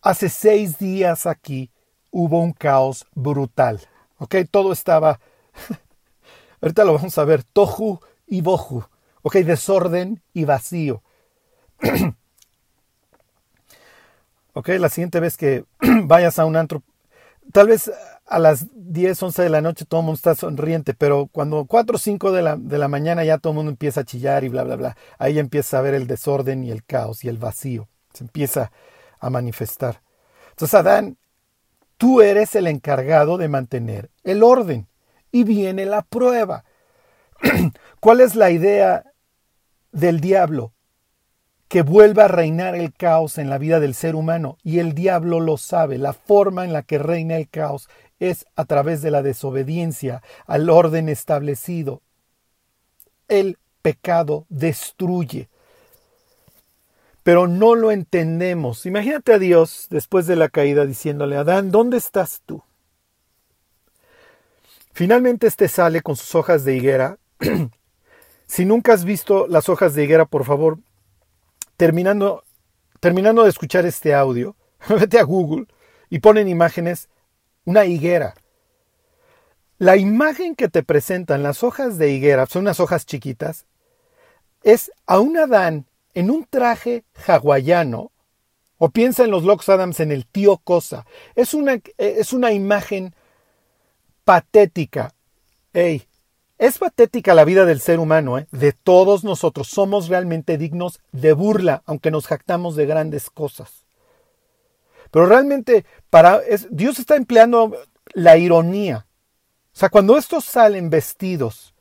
hace 0.00 0.28
seis 0.28 0.78
días 0.78 1.26
aquí 1.26 1.70
hubo 2.10 2.40
un 2.40 2.52
caos 2.52 3.06
brutal. 3.14 3.80
Ok, 4.18 4.36
todo 4.50 4.72
estaba, 4.72 5.20
ahorita 6.60 6.84
lo 6.84 6.94
vamos 6.94 7.16
a 7.18 7.24
ver, 7.24 7.42
tohu 7.44 8.00
y 8.26 8.40
bohu. 8.40 8.84
Ok, 9.22 9.36
desorden 9.36 10.22
y 10.32 10.44
vacío. 10.44 11.02
ok, 14.54 14.68
la 14.80 14.88
siguiente 14.88 15.20
vez 15.20 15.36
que 15.36 15.64
vayas 16.04 16.38
a 16.38 16.44
un 16.44 16.56
antro, 16.56 16.82
tal 17.52 17.68
vez 17.68 17.90
a 18.28 18.38
las 18.38 18.66
10, 18.74 19.22
11 19.22 19.42
de 19.42 19.48
la 19.48 19.60
noche 19.60 19.84
todo 19.86 20.00
el 20.00 20.06
mundo 20.06 20.16
está 20.16 20.34
sonriente, 20.34 20.94
pero 20.94 21.28
cuando 21.32 21.64
4 21.64 21.96
o 21.96 21.98
5 21.98 22.32
de 22.32 22.42
la, 22.42 22.56
de 22.56 22.78
la 22.78 22.88
mañana 22.88 23.24
ya 23.24 23.38
todo 23.38 23.52
el 23.52 23.56
mundo 23.56 23.70
empieza 23.70 24.02
a 24.02 24.04
chillar 24.04 24.44
y 24.44 24.48
bla, 24.48 24.64
bla, 24.64 24.76
bla, 24.76 24.96
ahí 25.18 25.38
empieza 25.38 25.78
a 25.78 25.82
ver 25.82 25.94
el 25.94 26.06
desorden 26.06 26.62
y 26.62 26.70
el 26.70 26.84
caos 26.84 27.24
y 27.24 27.28
el 27.28 27.38
vacío, 27.38 27.88
se 28.12 28.24
empieza 28.24 28.70
a 29.18 29.30
manifestar. 29.30 30.02
Entonces, 30.50 30.74
Adán, 30.74 31.16
tú 31.96 32.20
eres 32.20 32.54
el 32.54 32.66
encargado 32.66 33.38
de 33.38 33.48
mantener 33.48 34.10
el 34.24 34.42
orden 34.42 34.88
y 35.32 35.44
viene 35.44 35.86
la 35.86 36.02
prueba. 36.02 36.64
¿Cuál 38.00 38.20
es 38.20 38.34
la 38.34 38.50
idea 38.50 39.04
del 39.92 40.20
diablo? 40.20 40.72
que 41.68 41.82
vuelva 41.82 42.24
a 42.24 42.28
reinar 42.28 42.74
el 42.74 42.94
caos 42.94 43.36
en 43.36 43.50
la 43.50 43.58
vida 43.58 43.78
del 43.78 43.94
ser 43.94 44.16
humano. 44.16 44.56
Y 44.62 44.78
el 44.78 44.94
diablo 44.94 45.38
lo 45.38 45.58
sabe. 45.58 45.98
La 45.98 46.14
forma 46.14 46.64
en 46.64 46.72
la 46.72 46.82
que 46.82 46.98
reina 46.98 47.36
el 47.36 47.48
caos 47.48 47.88
es 48.20 48.46
a 48.56 48.64
través 48.64 49.02
de 49.02 49.10
la 49.10 49.22
desobediencia 49.22 50.22
al 50.46 50.70
orden 50.70 51.08
establecido. 51.08 52.02
El 53.28 53.58
pecado 53.82 54.46
destruye. 54.48 55.48
Pero 57.22 57.46
no 57.46 57.74
lo 57.74 57.90
entendemos. 57.90 58.86
Imagínate 58.86 59.34
a 59.34 59.38
Dios 59.38 59.86
después 59.90 60.26
de 60.26 60.36
la 60.36 60.48
caída 60.48 60.86
diciéndole, 60.86 61.36
Adán, 61.36 61.70
¿dónde 61.70 61.98
estás 61.98 62.42
tú? 62.46 62.62
Finalmente 64.92 65.46
este 65.46 65.68
sale 65.68 66.02
con 66.02 66.16
sus 66.16 66.34
hojas 66.34 66.64
de 66.64 66.74
higuera. 66.74 67.18
si 68.46 68.64
nunca 68.64 68.94
has 68.94 69.04
visto 69.04 69.46
las 69.46 69.68
hojas 69.68 69.94
de 69.94 70.04
higuera, 70.04 70.24
por 70.24 70.44
favor, 70.44 70.78
terminando, 71.76 72.42
terminando 72.98 73.44
de 73.44 73.50
escuchar 73.50 73.86
este 73.86 74.14
audio, 74.14 74.56
vete 74.88 75.18
a 75.18 75.22
Google 75.22 75.66
y 76.10 76.18
ponen 76.18 76.48
imágenes, 76.48 77.08
una 77.68 77.84
higuera. 77.84 78.34
La 79.76 79.98
imagen 79.98 80.56
que 80.56 80.70
te 80.70 80.82
presentan 80.82 81.42
las 81.42 81.62
hojas 81.62 81.98
de 81.98 82.10
higuera, 82.10 82.46
son 82.46 82.62
unas 82.62 82.80
hojas 82.80 83.04
chiquitas, 83.04 83.66
es 84.62 84.90
a 85.06 85.20
un 85.20 85.36
Adán 85.36 85.84
en 86.14 86.30
un 86.30 86.46
traje 86.46 87.04
hawaiano, 87.26 88.10
o 88.78 88.88
piensa 88.88 89.24
en 89.24 89.30
los 89.30 89.44
Locks 89.44 89.68
Adams 89.68 90.00
en 90.00 90.12
el 90.12 90.24
tío 90.24 90.56
Cosa. 90.56 91.04
Es 91.34 91.52
una, 91.52 91.78
es 91.98 92.32
una 92.32 92.52
imagen 92.52 93.14
patética. 94.24 95.12
Ey, 95.74 96.04
es 96.56 96.78
patética 96.78 97.34
la 97.34 97.44
vida 97.44 97.66
del 97.66 97.80
ser 97.80 98.00
humano, 98.00 98.38
¿eh? 98.38 98.46
de 98.50 98.72
todos 98.72 99.24
nosotros. 99.24 99.68
Somos 99.68 100.08
realmente 100.08 100.56
dignos 100.56 101.00
de 101.12 101.34
burla, 101.34 101.82
aunque 101.84 102.10
nos 102.10 102.28
jactamos 102.28 102.76
de 102.76 102.86
grandes 102.86 103.28
cosas. 103.28 103.84
Pero 105.10 105.26
realmente 105.26 105.84
para, 106.10 106.40
Dios 106.70 106.98
está 106.98 107.16
empleando 107.16 107.76
la 108.14 108.36
ironía. 108.36 109.06
O 109.74 109.78
sea, 109.78 109.88
cuando 109.88 110.16
estos 110.16 110.44
salen 110.44 110.90
vestidos 110.90 111.74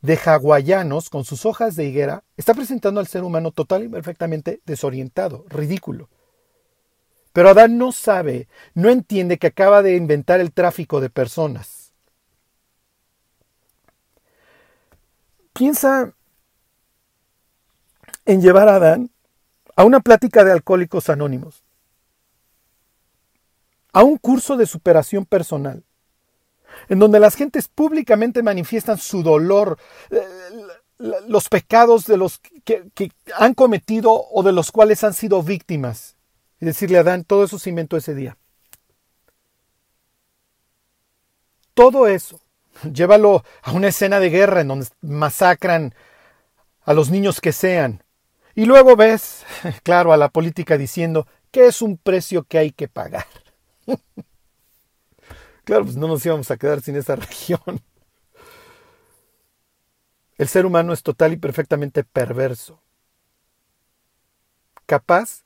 de 0.00 0.16
hawaianos 0.16 1.10
con 1.10 1.24
sus 1.24 1.44
hojas 1.46 1.76
de 1.76 1.84
higuera, 1.84 2.24
está 2.36 2.54
presentando 2.54 3.00
al 3.00 3.06
ser 3.06 3.24
humano 3.24 3.50
total 3.50 3.84
y 3.84 3.88
perfectamente 3.88 4.60
desorientado, 4.64 5.44
ridículo. 5.48 6.08
Pero 7.32 7.50
Adán 7.50 7.78
no 7.78 7.92
sabe, 7.92 8.48
no 8.74 8.90
entiende 8.90 9.38
que 9.38 9.48
acaba 9.48 9.82
de 9.82 9.96
inventar 9.96 10.40
el 10.40 10.52
tráfico 10.52 11.00
de 11.00 11.10
personas 11.10 11.78
piensa 15.58 16.12
en 18.24 18.40
llevar 18.40 18.68
a 18.68 18.76
Adán 18.76 19.10
a 19.74 19.84
una 19.84 19.98
plática 19.98 20.44
de 20.44 20.52
alcohólicos 20.52 21.10
anónimos, 21.10 21.64
a 23.98 24.04
un 24.04 24.16
curso 24.16 24.56
de 24.56 24.64
superación 24.64 25.24
personal, 25.24 25.82
en 26.88 27.00
donde 27.00 27.18
las 27.18 27.34
gentes 27.34 27.66
públicamente 27.66 28.44
manifiestan 28.44 28.96
su 28.96 29.24
dolor, 29.24 29.76
eh, 30.10 30.22
los 31.26 31.48
pecados 31.48 32.04
de 32.04 32.16
los 32.16 32.38
que, 32.38 33.10
han 33.36 33.54
cometido 33.54 34.12
o 34.12 34.44
de 34.44 34.52
los 34.52 34.70
cuales 34.70 35.02
han 35.02 35.14
sido 35.14 35.42
víctimas. 35.42 36.14
Y 36.60 36.66
decirle 36.66 36.98
a 36.98 37.00
Adán, 37.00 37.24
todo 37.24 37.42
eso 37.42 37.58
se 37.58 37.70
inventó 37.70 37.96
ese 37.96 38.14
día. 38.14 38.38
Todo 41.74 42.06
eso 42.06 42.40
Llévalo 42.92 43.42
a 43.62 43.72
una 43.72 43.88
escena 43.88 44.20
de 44.20 44.30
guerra 44.30 44.60
en 44.60 44.68
donde 44.68 44.86
masacran 45.00 45.92
a 46.84 46.94
los 46.94 47.10
niños 47.10 47.40
que 47.40 47.50
sean. 47.50 48.04
Y 48.54 48.64
luego 48.64 48.94
ves, 48.94 49.44
claro, 49.82 50.12
a 50.12 50.16
la 50.16 50.28
política 50.28 50.78
diciendo 50.78 51.26
que 51.50 51.66
es 51.66 51.82
un 51.82 51.96
precio 51.96 52.44
que 52.44 52.58
hay 52.58 52.70
que 52.70 52.86
pagar. 52.86 53.26
Claro, 55.64 55.84
pues 55.84 55.96
no 55.96 56.08
nos 56.08 56.24
íbamos 56.24 56.50
a 56.50 56.56
quedar 56.56 56.80
sin 56.80 56.96
esa 56.96 57.16
región. 57.16 57.82
El 60.36 60.48
ser 60.48 60.66
humano 60.66 60.92
es 60.92 61.02
total 61.02 61.32
y 61.32 61.36
perfectamente 61.36 62.04
perverso, 62.04 62.80
capaz 64.86 65.42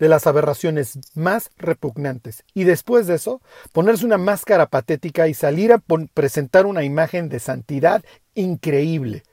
de 0.00 0.08
las 0.08 0.26
aberraciones 0.26 0.98
más 1.14 1.50
repugnantes. 1.58 2.42
Y 2.54 2.64
después 2.64 3.06
de 3.06 3.16
eso, 3.16 3.42
ponerse 3.72 4.06
una 4.06 4.16
máscara 4.16 4.66
patética 4.66 5.28
y 5.28 5.34
salir 5.34 5.74
a 5.74 5.82
presentar 6.14 6.64
una 6.64 6.82
imagen 6.82 7.28
de 7.28 7.38
santidad 7.38 8.02
increíble. 8.34 9.24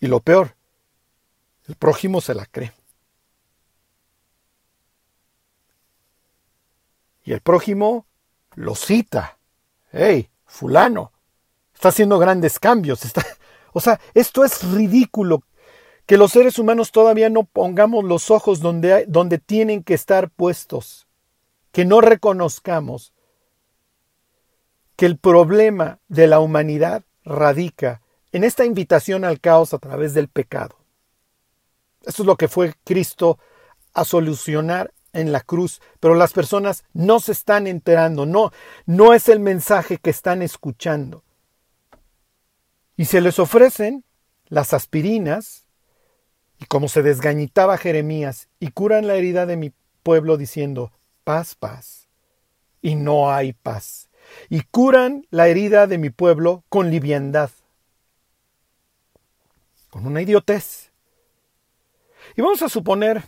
Y 0.00 0.06
lo 0.06 0.20
peor, 0.20 0.54
el 1.66 1.76
prójimo 1.76 2.20
se 2.20 2.34
la 2.34 2.44
cree. 2.44 2.72
Y 7.28 7.34
el 7.34 7.42
prójimo 7.42 8.06
lo 8.54 8.74
cita. 8.74 9.36
¡Hey, 9.92 10.30
fulano! 10.46 11.12
Está 11.74 11.90
haciendo 11.90 12.18
grandes 12.18 12.58
cambios. 12.58 13.04
Está... 13.04 13.22
O 13.74 13.80
sea, 13.80 14.00
esto 14.14 14.46
es 14.46 14.62
ridículo 14.72 15.42
que 16.06 16.16
los 16.16 16.32
seres 16.32 16.58
humanos 16.58 16.90
todavía 16.90 17.28
no 17.28 17.44
pongamos 17.44 18.02
los 18.02 18.30
ojos 18.30 18.60
donde, 18.60 19.04
donde 19.06 19.36
tienen 19.36 19.84
que 19.84 19.92
estar 19.92 20.30
puestos, 20.30 21.06
que 21.70 21.84
no 21.84 22.00
reconozcamos 22.00 23.12
que 24.96 25.04
el 25.04 25.18
problema 25.18 25.98
de 26.08 26.28
la 26.28 26.40
humanidad 26.40 27.04
radica 27.26 28.00
en 28.32 28.42
esta 28.42 28.64
invitación 28.64 29.26
al 29.26 29.38
caos 29.38 29.74
a 29.74 29.78
través 29.78 30.14
del 30.14 30.28
pecado. 30.28 30.76
Esto 32.06 32.22
es 32.22 32.26
lo 32.26 32.36
que 32.36 32.48
fue 32.48 32.74
Cristo 32.84 33.38
a 33.92 34.06
solucionar 34.06 34.94
en 35.12 35.32
la 35.32 35.40
cruz, 35.40 35.80
pero 36.00 36.14
las 36.14 36.32
personas 36.32 36.84
no 36.92 37.20
se 37.20 37.32
están 37.32 37.66
enterando, 37.66 38.26
no, 38.26 38.52
no 38.86 39.14
es 39.14 39.28
el 39.28 39.40
mensaje 39.40 39.98
que 39.98 40.10
están 40.10 40.42
escuchando. 40.42 41.24
Y 42.96 43.06
se 43.06 43.20
les 43.20 43.38
ofrecen 43.38 44.04
las 44.48 44.72
aspirinas, 44.72 45.68
y 46.58 46.66
como 46.66 46.88
se 46.88 47.02
desgañitaba 47.02 47.78
Jeremías, 47.78 48.48
y 48.58 48.70
curan 48.70 49.06
la 49.06 49.14
herida 49.14 49.46
de 49.46 49.56
mi 49.56 49.72
pueblo 50.02 50.36
diciendo, 50.36 50.92
paz, 51.24 51.54
paz. 51.54 52.08
Y 52.80 52.94
no 52.94 53.30
hay 53.30 53.52
paz. 53.52 54.08
Y 54.48 54.62
curan 54.62 55.26
la 55.30 55.48
herida 55.48 55.86
de 55.86 55.98
mi 55.98 56.10
pueblo 56.10 56.64
con 56.68 56.90
liviandad. 56.90 57.50
Con 59.90 60.06
una 60.06 60.22
idiotez. 60.22 60.90
Y 62.36 62.42
vamos 62.42 62.62
a 62.62 62.68
suponer 62.68 63.24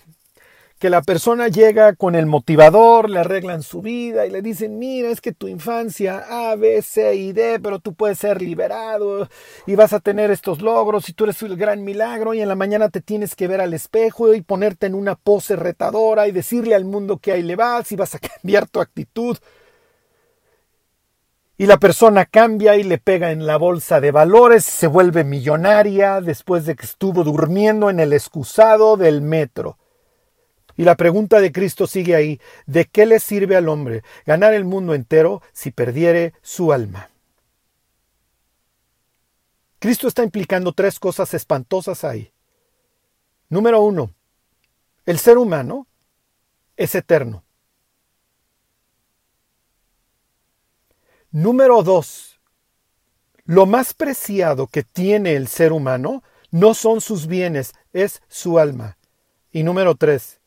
que 0.81 0.89
la 0.89 1.03
persona 1.03 1.49
llega 1.49 1.95
con 1.95 2.15
el 2.15 2.25
motivador, 2.25 3.11
le 3.11 3.19
arreglan 3.19 3.63
su 3.63 3.83
vida 3.83 4.25
y 4.25 4.31
le 4.31 4.41
dicen, 4.41 4.79
mira, 4.79 5.11
es 5.11 5.21
que 5.21 5.35
tu 5.35 5.47
infancia 5.47 6.25
A, 6.27 6.57
B, 6.57 6.81
C 6.81 7.15
y 7.17 7.35
D, 7.35 7.61
pero 7.63 7.81
tú 7.81 7.93
puedes 7.93 8.19
ser 8.19 8.41
liberado 8.41 9.29
y 9.67 9.75
vas 9.75 9.93
a 9.93 10.01
tener 10.01 10.31
estos 10.31 10.63
logros 10.63 11.07
y 11.11 11.13
tú 11.13 11.25
eres 11.25 11.43
el 11.43 11.59
gran 11.59 11.85
milagro 11.85 12.33
y 12.33 12.41
en 12.41 12.49
la 12.49 12.55
mañana 12.55 12.89
te 12.89 13.03
tienes 13.03 13.37
que 13.37 13.47
ver 13.47 13.61
al 13.61 13.75
espejo 13.75 14.33
y 14.33 14.41
ponerte 14.41 14.87
en 14.87 14.95
una 14.95 15.17
pose 15.17 15.55
retadora 15.55 16.27
y 16.29 16.33
decirle 16.33 16.75
al 16.75 16.87
mundo 16.87 17.19
que 17.19 17.33
ahí 17.33 17.43
le 17.43 17.57
vas 17.57 17.93
y 17.93 17.97
vas 17.97 18.15
a 18.15 18.19
cambiar 18.41 18.67
tu 18.67 18.81
actitud. 18.81 19.37
Y 21.59 21.67
la 21.67 21.77
persona 21.77 22.25
cambia 22.25 22.77
y 22.77 22.85
le 22.85 22.97
pega 22.97 23.33
en 23.33 23.45
la 23.45 23.59
bolsa 23.59 24.01
de 24.01 24.13
valores, 24.13 24.65
se 24.65 24.87
vuelve 24.87 25.25
millonaria 25.25 26.23
después 26.23 26.65
de 26.65 26.75
que 26.75 26.87
estuvo 26.87 27.23
durmiendo 27.23 27.91
en 27.91 28.01
el 28.01 28.15
excusado 28.15 28.97
del 28.97 29.21
metro. 29.21 29.77
Y 30.77 30.85
la 30.85 30.97
pregunta 30.97 31.41
de 31.41 31.53
Cristo 31.53 31.87
sigue 31.87 32.15
ahí, 32.15 32.41
¿de 32.67 32.87
qué 32.87 33.07
le 33.07 33.21
sirve 33.21 33.57
al 33.57 33.69
hombre 33.69 34.03
ganar 34.27 34.55
el 34.55 34.65
mundo 34.65 34.95
entero 34.95 35.43
si 35.53 35.71
perdiere 35.71 36.35
su 36.43 36.73
alma? 36.73 37.11
Cristo 39.79 40.09
está 40.09 40.23
implicando 40.23 40.73
tres 40.73 40.99
cosas 40.99 41.33
espantosas 41.33 42.05
ahí. 42.05 42.33
Número 43.49 43.81
uno, 43.81 44.15
el 45.07 45.19
ser 45.19 45.39
humano 45.39 45.87
es 46.77 46.95
eterno. 46.95 47.45
Número 51.31 51.83
dos, 51.83 52.41
lo 53.45 53.65
más 53.65 53.95
preciado 53.95 54.67
que 54.67 54.83
tiene 54.83 55.35
el 55.35 55.49
ser 55.49 55.73
humano 55.73 56.23
no 56.51 56.75
son 56.75 57.01
sus 57.01 57.27
bienes, 57.27 57.73
es 57.93 58.23
su 58.29 58.59
alma. 58.59 58.99
Y 59.53 59.63
número 59.63 59.95
tres, 59.95 60.40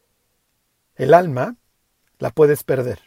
el 0.95 1.13
alma 1.13 1.57
la 2.19 2.31
puedes 2.31 2.63
perder. 2.63 2.99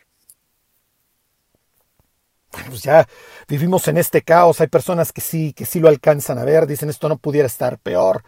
pues 2.68 2.82
ya 2.82 3.06
vivimos 3.48 3.86
en 3.88 3.98
este 3.98 4.22
caos, 4.22 4.60
hay 4.60 4.68
personas 4.68 5.12
que 5.12 5.20
sí, 5.20 5.52
que 5.52 5.66
sí 5.66 5.80
lo 5.80 5.88
alcanzan 5.88 6.38
a 6.38 6.44
ver, 6.44 6.66
dicen 6.66 6.90
esto 6.90 7.08
no 7.08 7.18
pudiera 7.18 7.46
estar 7.46 7.78
peor. 7.78 8.24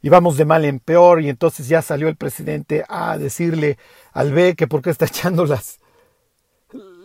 Y 0.00 0.08
vamos 0.08 0.36
de 0.36 0.44
mal 0.44 0.64
en 0.64 0.80
peor 0.80 1.20
y 1.22 1.28
entonces 1.28 1.68
ya 1.68 1.80
salió 1.80 2.08
el 2.08 2.16
presidente 2.16 2.84
a 2.88 3.16
decirle 3.18 3.78
al 4.12 4.32
B 4.32 4.56
que 4.56 4.66
por 4.66 4.82
qué 4.82 4.90
está 4.90 5.04
echando 5.06 5.46
las, 5.46 5.78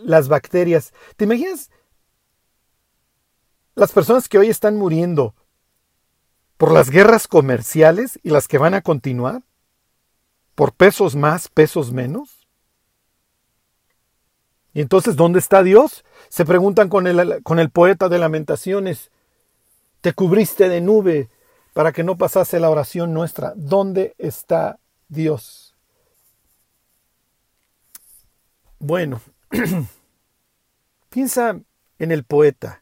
las 0.04 0.28
bacterias. 0.28 0.94
¿Te 1.16 1.26
imaginas 1.26 1.70
las 3.76 3.92
personas 3.92 4.28
que 4.28 4.40
hoy 4.40 4.50
están 4.50 4.76
muriendo 4.78 5.36
por 6.58 6.72
las 6.72 6.90
guerras 6.90 7.28
comerciales 7.28 8.20
y 8.24 8.32
las 8.32 8.48
que 8.48 8.58
van 8.58 8.74
a 8.74 8.82
continuar? 8.82 9.44
¿Por 10.58 10.74
pesos 10.74 11.15
más, 11.15 11.50
pesos 11.50 11.93
menos? 11.93 12.48
Y 14.74 14.82
entonces, 14.82 15.15
¿dónde 15.15 15.38
está 15.38 15.62
Dios? 15.62 16.04
Se 16.30 16.46
preguntan 16.46 16.89
con 16.89 17.06
el, 17.06 17.43
con 17.43 17.60
el 17.60 17.70
poeta 17.70 18.10
de 18.10 18.17
lamentaciones. 18.17 19.12
Te 20.02 20.13
cubriste 20.13 20.67
de 20.67 20.82
nube 20.82 21.30
para 21.74 21.91
que 21.91 22.04
no 22.04 22.17
pasase 22.17 22.60
la 22.60 22.72
oración 22.72 23.13
nuestra. 23.13 23.54
¿Dónde 23.56 24.15
está 24.17 24.80
Dios? 25.10 25.76
Bueno, 28.80 29.22
piensa 31.12 31.62
en 32.00 32.12
el 32.12 32.24
poeta. 32.24 32.82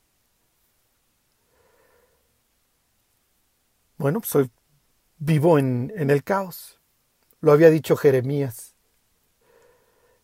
Bueno, 3.98 4.22
soy 4.24 4.50
vivo 5.18 5.60
en, 5.60 5.92
en 5.98 6.10
el 6.10 6.24
caos. 6.24 6.75
Lo 7.46 7.52
había 7.52 7.70
dicho 7.70 7.96
Jeremías. 7.96 8.74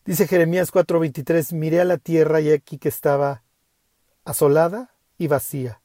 Dice 0.04 0.26
Jeremías 0.26 0.72
4:23, 0.72 1.52
miré 1.52 1.80
a 1.80 1.84
la 1.84 1.96
tierra 1.96 2.40
y 2.40 2.50
aquí 2.50 2.78
que 2.78 2.88
estaba 2.88 3.44
asolada 4.24 4.96
y 5.18 5.28
vacía. 5.28 5.80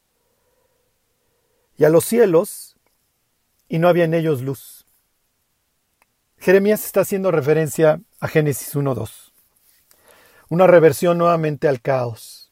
Y 1.77 1.83
a 1.83 1.89
los 1.89 2.05
cielos, 2.05 2.75
y 3.69 3.77
no 3.77 3.87
había 3.87 4.05
en 4.05 4.15
ellos 4.15 4.41
luz. 4.41 4.87
Jeremías 6.39 6.83
está 6.83 7.01
haciendo 7.01 7.29
referencia 7.29 8.01
a 8.19 8.27
Génesis 8.27 8.75
1.2. 8.75 9.31
Una 10.49 10.65
reversión 10.65 11.19
nuevamente 11.19 11.67
al 11.67 11.81
caos. 11.81 12.51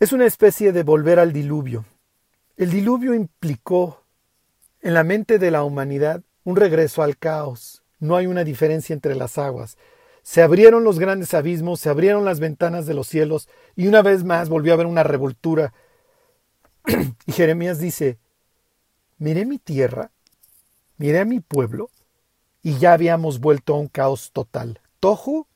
Es 0.00 0.14
una 0.14 0.24
especie 0.24 0.72
de 0.72 0.82
volver 0.82 1.18
al 1.18 1.34
diluvio. 1.34 1.84
El 2.56 2.70
diluvio 2.70 3.12
implicó 3.12 4.07
en 4.80 4.94
la 4.94 5.04
mente 5.04 5.38
de 5.38 5.50
la 5.50 5.64
humanidad 5.64 6.22
un 6.44 6.56
regreso 6.56 7.02
al 7.02 7.18
caos. 7.18 7.82
No 7.98 8.16
hay 8.16 8.26
una 8.26 8.44
diferencia 8.44 8.94
entre 8.94 9.14
las 9.14 9.38
aguas. 9.38 9.76
Se 10.22 10.42
abrieron 10.42 10.84
los 10.84 10.98
grandes 10.98 11.34
abismos, 11.34 11.80
se 11.80 11.88
abrieron 11.88 12.24
las 12.24 12.38
ventanas 12.38 12.86
de 12.86 12.94
los 12.94 13.08
cielos 13.08 13.48
y 13.76 13.86
una 13.86 14.02
vez 14.02 14.24
más 14.24 14.48
volvió 14.48 14.72
a 14.72 14.74
haber 14.74 14.86
una 14.86 15.02
revoltura. 15.02 15.72
y 17.26 17.32
Jeremías 17.32 17.78
dice, 17.80 18.18
miré 19.18 19.46
mi 19.46 19.58
tierra, 19.58 20.10
miré 20.96 21.20
a 21.20 21.24
mi 21.24 21.40
pueblo 21.40 21.90
y 22.62 22.78
ya 22.78 22.92
habíamos 22.92 23.40
vuelto 23.40 23.74
a 23.74 23.78
un 23.78 23.88
caos 23.88 24.30
total. 24.32 24.80
Tohu 25.00 25.46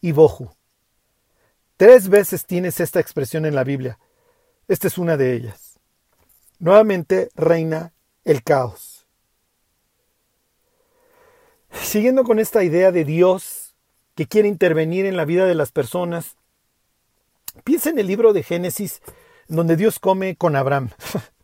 y 0.00 0.12
Bohu. 0.12 0.50
Tres 1.76 2.08
veces 2.08 2.46
tienes 2.46 2.80
esta 2.80 3.00
expresión 3.00 3.46
en 3.46 3.54
la 3.54 3.64
Biblia. 3.64 3.98
Esta 4.68 4.86
es 4.86 4.98
una 4.98 5.16
de 5.16 5.34
ellas. 5.34 5.80
Nuevamente 6.58 7.30
reina 7.34 7.93
el 8.24 8.42
caos. 8.42 9.06
Siguiendo 11.70 12.24
con 12.24 12.38
esta 12.38 12.62
idea 12.64 12.92
de 12.92 13.04
Dios 13.04 13.74
que 14.14 14.26
quiere 14.26 14.48
intervenir 14.48 15.06
en 15.06 15.16
la 15.16 15.24
vida 15.24 15.46
de 15.46 15.54
las 15.54 15.72
personas, 15.72 16.36
piensa 17.64 17.90
en 17.90 17.98
el 17.98 18.06
libro 18.06 18.32
de 18.32 18.42
Génesis 18.42 19.02
donde 19.48 19.76
Dios 19.76 19.98
come 19.98 20.36
con 20.36 20.56
Abraham. 20.56 20.90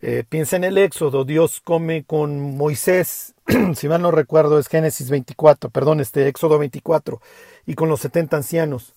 Eh, 0.00 0.22
piensa 0.28 0.54
en 0.54 0.62
el 0.62 0.78
Éxodo, 0.78 1.24
Dios 1.24 1.60
come 1.60 2.04
con 2.04 2.56
Moisés, 2.56 3.34
si 3.74 3.88
mal 3.88 4.00
no 4.00 4.12
recuerdo 4.12 4.60
es 4.60 4.68
Génesis 4.68 5.10
24, 5.10 5.70
perdón, 5.70 5.98
este 5.98 6.28
Éxodo 6.28 6.56
24, 6.56 7.20
y 7.66 7.74
con 7.74 7.88
los 7.88 7.98
70 8.02 8.36
ancianos. 8.36 8.94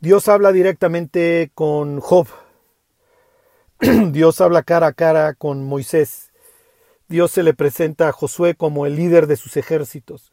Dios 0.00 0.26
habla 0.26 0.50
directamente 0.50 1.52
con 1.54 2.00
Job, 2.00 2.26
Dios 4.10 4.40
habla 4.40 4.64
cara 4.64 4.88
a 4.88 4.92
cara 4.92 5.34
con 5.34 5.64
Moisés. 5.64 6.32
Dios 7.08 7.30
se 7.30 7.44
le 7.44 7.54
presenta 7.54 8.08
a 8.08 8.12
Josué 8.12 8.54
como 8.54 8.86
el 8.86 8.96
líder 8.96 9.28
de 9.28 9.36
sus 9.36 9.56
ejércitos. 9.56 10.32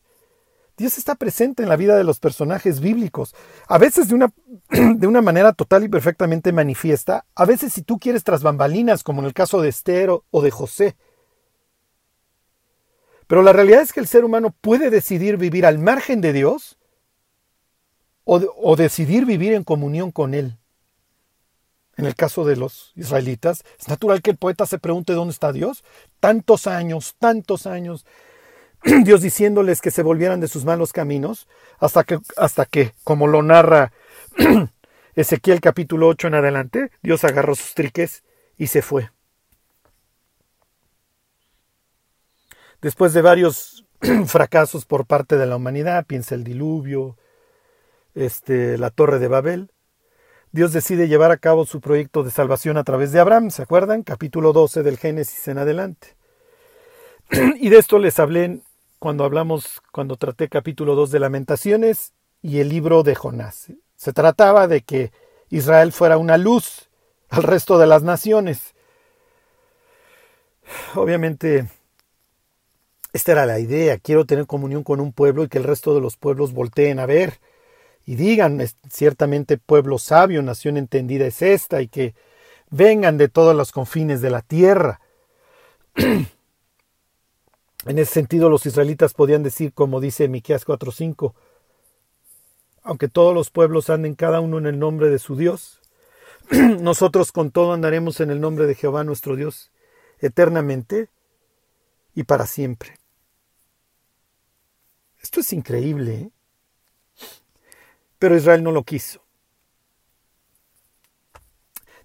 Dios 0.77 0.97
está 0.97 1.15
presente 1.15 1.63
en 1.63 1.69
la 1.69 1.77
vida 1.77 1.95
de 1.95 2.03
los 2.03 2.19
personajes 2.19 2.81
bíblicos, 2.81 3.33
a 3.67 3.77
veces 3.77 4.09
de 4.09 4.15
una, 4.15 4.33
de 4.69 5.07
una 5.07 5.21
manera 5.21 5.53
total 5.53 5.83
y 5.83 5.89
perfectamente 5.89 6.51
manifiesta, 6.51 7.25
a 7.35 7.45
veces 7.45 7.71
si 7.71 7.81
tú 7.83 7.97
quieres 7.99 8.23
tras 8.23 8.41
bambalinas, 8.41 9.03
como 9.03 9.21
en 9.21 9.27
el 9.27 9.33
caso 9.33 9.61
de 9.61 9.69
Esther 9.69 10.09
o 10.09 10.41
de 10.41 10.51
José. 10.51 10.97
Pero 13.27 13.41
la 13.41 13.53
realidad 13.53 13.81
es 13.81 13.93
que 13.93 13.99
el 13.99 14.07
ser 14.07 14.25
humano 14.25 14.53
puede 14.59 14.89
decidir 14.89 15.37
vivir 15.37 15.65
al 15.65 15.77
margen 15.77 16.19
de 16.19 16.33
Dios 16.33 16.77
o, 18.23 18.41
o 18.57 18.75
decidir 18.75 19.25
vivir 19.25 19.53
en 19.53 19.63
comunión 19.63 20.11
con 20.11 20.33
Él 20.33 20.57
en 21.97 22.05
el 22.05 22.15
caso 22.15 22.45
de 22.45 22.55
los 22.55 22.91
israelitas, 22.95 23.63
es 23.79 23.87
natural 23.87 24.21
que 24.21 24.31
el 24.31 24.37
poeta 24.37 24.65
se 24.65 24.79
pregunte 24.79 25.13
dónde 25.13 25.31
está 25.31 25.51
Dios. 25.53 25.83
Tantos 26.19 26.67
años, 26.67 27.15
tantos 27.19 27.67
años, 27.67 28.05
Dios 29.03 29.21
diciéndoles 29.21 29.81
que 29.81 29.91
se 29.91 30.03
volvieran 30.03 30.39
de 30.39 30.47
sus 30.47 30.65
malos 30.65 30.91
caminos, 30.93 31.47
hasta 31.79 32.03
que, 32.03 32.19
hasta 32.37 32.65
que 32.65 32.93
como 33.03 33.27
lo 33.27 33.41
narra 33.41 33.93
Ezequiel 35.15 35.61
capítulo 35.61 36.07
8 36.09 36.27
en 36.27 36.35
adelante, 36.35 36.91
Dios 37.01 37.23
agarró 37.23 37.55
sus 37.55 37.73
triques 37.73 38.23
y 38.57 38.67
se 38.67 38.81
fue. 38.81 39.11
Después 42.81 43.13
de 43.13 43.21
varios 43.21 43.85
fracasos 44.27 44.85
por 44.85 45.05
parte 45.05 45.37
de 45.37 45.45
la 45.45 45.55
humanidad, 45.55 46.05
piensa 46.05 46.35
el 46.35 46.43
diluvio, 46.43 47.17
este, 48.13 48.77
la 48.77 48.89
torre 48.89 49.19
de 49.19 49.27
Babel, 49.29 49.71
Dios 50.55 50.71
decide 50.71 51.09
llevar 51.09 51.31
a 51.31 51.37
cabo 51.37 51.65
su 51.65 51.81
proyecto 51.81 52.23
de 52.23 52.31
salvación 52.31 52.77
a 52.77 52.85
través 52.85 53.11
de 53.11 53.19
Abraham, 53.19 53.51
¿se 53.51 53.61
acuerdan? 53.61 54.03
Capítulo 54.03 54.53
12 54.53 54.83
del 54.83 54.97
Génesis 54.97 55.49
en 55.49 55.57
adelante. 55.57 56.15
y 57.59 57.67
de 57.67 57.77
esto 57.77 57.99
les 57.99 58.19
hablé 58.19 58.61
cuando 58.97 59.25
hablamos, 59.25 59.81
cuando 59.91 60.15
traté 60.15 60.47
capítulo 60.47 60.95
2 60.95 61.11
de 61.11 61.19
Lamentaciones 61.19 62.13
y 62.41 62.59
el 62.59 62.69
libro 62.69 63.03
de 63.03 63.15
Jonás. 63.15 63.73
Se 63.97 64.13
trataba 64.13 64.69
de 64.69 64.79
que 64.79 65.11
Israel 65.49 65.91
fuera 65.91 66.17
una 66.17 66.37
luz 66.37 66.89
al 67.27 67.43
resto 67.43 67.77
de 67.77 67.87
las 67.87 68.03
naciones. 68.03 68.75
Obviamente, 70.95 71.67
esta 73.11 73.33
era 73.33 73.45
la 73.45 73.59
idea. 73.59 73.97
Quiero 73.97 74.23
tener 74.23 74.45
comunión 74.45 74.85
con 74.85 75.01
un 75.01 75.11
pueblo 75.11 75.43
y 75.43 75.49
que 75.49 75.57
el 75.57 75.65
resto 75.65 75.93
de 75.93 75.99
los 75.99 76.15
pueblos 76.15 76.53
volteen 76.53 76.99
a 76.99 77.05
ver 77.05 77.41
y 78.05 78.15
digan, 78.15 78.61
ciertamente 78.89 79.57
pueblo 79.57 79.97
sabio, 79.97 80.43
nación 80.43 80.77
entendida 80.77 81.25
es 81.25 81.41
esta, 81.41 81.81
y 81.81 81.87
que 81.87 82.13
vengan 82.69 83.17
de 83.17 83.29
todos 83.29 83.55
los 83.55 83.71
confines 83.71 84.21
de 84.21 84.29
la 84.29 84.41
tierra. 84.41 85.01
en 85.95 86.27
ese 87.85 88.11
sentido, 88.11 88.49
los 88.49 88.65
israelitas 88.65 89.13
podían 89.13 89.41
decir, 89.41 89.73
como 89.73 89.99
dice 89.99 90.27
Miqueas 90.27 90.65
4:5, 90.65 91.33
aunque 92.83 93.07
todos 93.07 93.33
los 93.33 93.49
pueblos 93.49 93.89
anden 93.89 94.13
cada 94.13 94.39
uno 94.39 94.59
en 94.59 94.67
el 94.67 94.77
nombre 94.77 95.09
de 95.09 95.17
su 95.17 95.35
Dios, 95.35 95.81
nosotros 96.51 97.31
con 97.31 97.49
todo 97.49 97.73
andaremos 97.73 98.19
en 98.19 98.29
el 98.29 98.39
nombre 98.39 98.67
de 98.67 98.75
Jehová 98.75 99.03
nuestro 99.03 99.35
Dios, 99.35 99.71
eternamente 100.19 101.09
y 102.13 102.23
para 102.23 102.45
siempre. 102.45 102.99
Esto 105.21 105.39
es 105.39 105.51
increíble. 105.53 106.13
¿eh? 106.13 106.31
Pero 108.19 108.35
Israel 108.35 108.63
no 108.63 108.71
lo 108.71 108.83
quiso. 108.83 109.21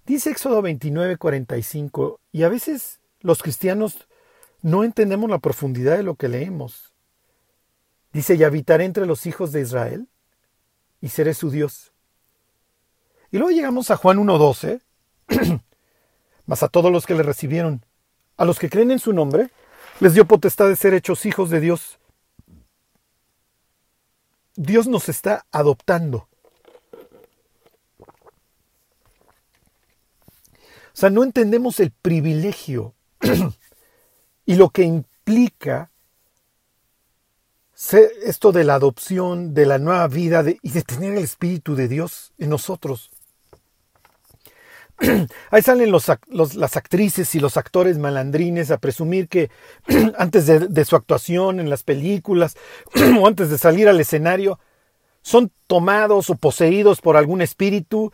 Dice 0.05 0.31
Éxodo 0.31 0.61
29, 0.61 1.17
45, 1.17 2.19
y 2.31 2.43
a 2.43 2.49
veces 2.49 2.99
los 3.21 3.41
cristianos 3.41 4.07
no 4.61 4.83
entendemos 4.83 5.29
la 5.29 5.39
profundidad 5.39 5.97
de 5.97 6.03
lo 6.03 6.15
que 6.15 6.27
leemos. 6.27 6.93
Dice, 8.11 8.35
y 8.35 8.43
habitaré 8.43 8.85
entre 8.85 9.05
los 9.05 9.25
hijos 9.25 9.51
de 9.51 9.61
Israel, 9.61 10.07
y 10.99 11.09
seré 11.09 11.33
su 11.33 11.49
Dios. 11.49 11.93
Y 13.31 13.37
luego 13.37 13.51
llegamos 13.51 13.89
a 13.89 13.95
Juan 13.95 14.17
1.12, 14.17 14.81
mas 16.45 16.63
a 16.63 16.67
todos 16.67 16.91
los 16.91 17.05
que 17.05 17.15
le 17.15 17.23
recibieron, 17.23 17.85
a 18.35 18.43
los 18.43 18.59
que 18.59 18.69
creen 18.69 18.91
en 18.91 18.99
su 18.99 19.13
nombre, 19.13 19.49
les 20.01 20.13
dio 20.13 20.25
potestad 20.25 20.67
de 20.67 20.75
ser 20.75 20.93
hechos 20.93 21.25
hijos 21.25 21.49
de 21.49 21.61
Dios, 21.61 21.99
Dios 24.55 24.87
nos 24.87 25.09
está 25.09 25.45
adoptando. 25.51 26.27
O 30.93 30.97
sea, 31.01 31.09
no 31.09 31.23
entendemos 31.23 31.79
el 31.79 31.91
privilegio 31.91 32.93
y 34.45 34.55
lo 34.55 34.69
que 34.69 34.83
implica 34.83 35.91
esto 38.23 38.51
de 38.51 38.63
la 38.63 38.75
adopción, 38.75 39.53
de 39.53 39.65
la 39.65 39.79
nueva 39.79 40.07
vida 40.07 40.43
y 40.61 40.69
de 40.69 40.83
tener 40.83 41.13
el 41.13 41.23
Espíritu 41.23 41.75
de 41.75 41.87
Dios 41.87 42.33
en 42.37 42.49
nosotros. 42.49 43.09
Ahí 45.51 45.61
salen 45.61 45.91
las 45.91 46.77
actrices 46.77 47.33
y 47.35 47.39
los 47.39 47.57
actores 47.57 47.97
malandrines 47.97 48.71
a 48.71 48.77
presumir 48.77 49.27
que 49.27 49.49
antes 50.17 50.45
de, 50.45 50.85
su 50.85 50.95
actuación 50.95 51.59
en 51.59 51.69
las 51.69 51.83
películas 51.83 52.55
o 53.19 53.27
antes 53.27 53.49
de 53.49 53.57
salir 53.57 53.87
al 53.87 53.99
escenario 53.99 54.59
son 55.23 55.51
tomados 55.67 56.29
o 56.29 56.35
poseídos 56.35 56.99
por 57.01 57.15
algún 57.15 57.41
espíritu. 57.41 58.11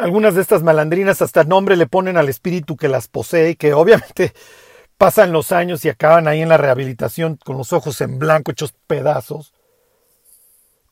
Algunas 0.00 0.34
de 0.34 0.42
estas 0.42 0.62
malandrinas 0.62 1.20
hasta 1.20 1.44
nombre 1.44 1.76
le 1.76 1.86
ponen 1.86 2.16
al 2.16 2.28
espíritu 2.28 2.76
que 2.76 2.88
las 2.88 3.08
posee, 3.08 3.56
que 3.56 3.74
obviamente 3.74 4.32
pasan 4.98 5.32
los 5.32 5.52
años 5.52 5.84
y 5.84 5.88
acaban 5.88 6.26
ahí 6.26 6.40
en 6.42 6.48
la 6.48 6.56
rehabilitación 6.56 7.38
con 7.44 7.56
los 7.56 7.72
ojos 7.72 8.00
en 8.00 8.18
blanco 8.18 8.50
hechos 8.50 8.74
pedazos. 8.86 9.52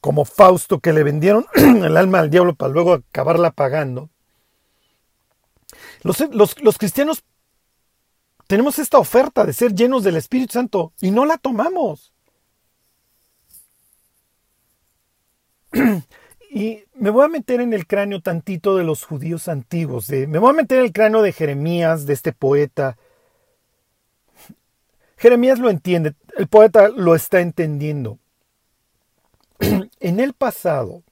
Como 0.00 0.24
Fausto 0.24 0.78
que 0.78 0.92
le 0.92 1.02
vendieron 1.02 1.46
el 1.54 1.96
alma 1.96 2.20
al 2.20 2.30
diablo 2.30 2.54
para 2.54 2.72
luego 2.72 2.92
acabarla 2.92 3.50
pagando. 3.50 4.10
Los, 6.02 6.78
cristianos 6.78 7.24
tenemos 8.46 8.78
esta 8.78 8.98
oferta 8.98 9.44
de 9.44 9.52
ser 9.52 9.74
llenos 9.74 10.04
del 10.04 10.16
Espíritu 10.16 10.52
Santo 10.52 10.92
y 11.00 11.10
no 11.10 11.24
la 11.24 11.38
tomamos. 11.38 12.12
Y 16.48 16.84
me 16.94 17.10
voy 17.10 17.24
a 17.24 17.28
meter 17.28 17.60
en 17.60 17.74
el 17.74 17.86
cráneo 17.86 18.22
tantito 18.22 18.76
de 18.76 18.84
los 18.84 19.04
judíos 19.04 19.46
antiguos. 19.46 20.08
me 20.08 20.38
voy 20.38 20.50
a 20.50 20.54
meter 20.54 20.78
en 20.78 20.84
el 20.84 20.92
cráneo 20.92 21.20
de 21.20 21.32
Jeremías, 21.32 22.06
de 22.06 22.14
este 22.14 22.32
poeta. 22.32 22.96
Jeremías 25.18 25.58
lo 25.58 25.68
entiende, 25.68 26.14
el 26.38 26.46
poeta 26.46 26.88
lo 26.88 27.14
está 27.14 27.40
entendiendo. 27.40 28.18
en 30.00 30.20
el 30.20 30.32
pasado, 30.32 31.02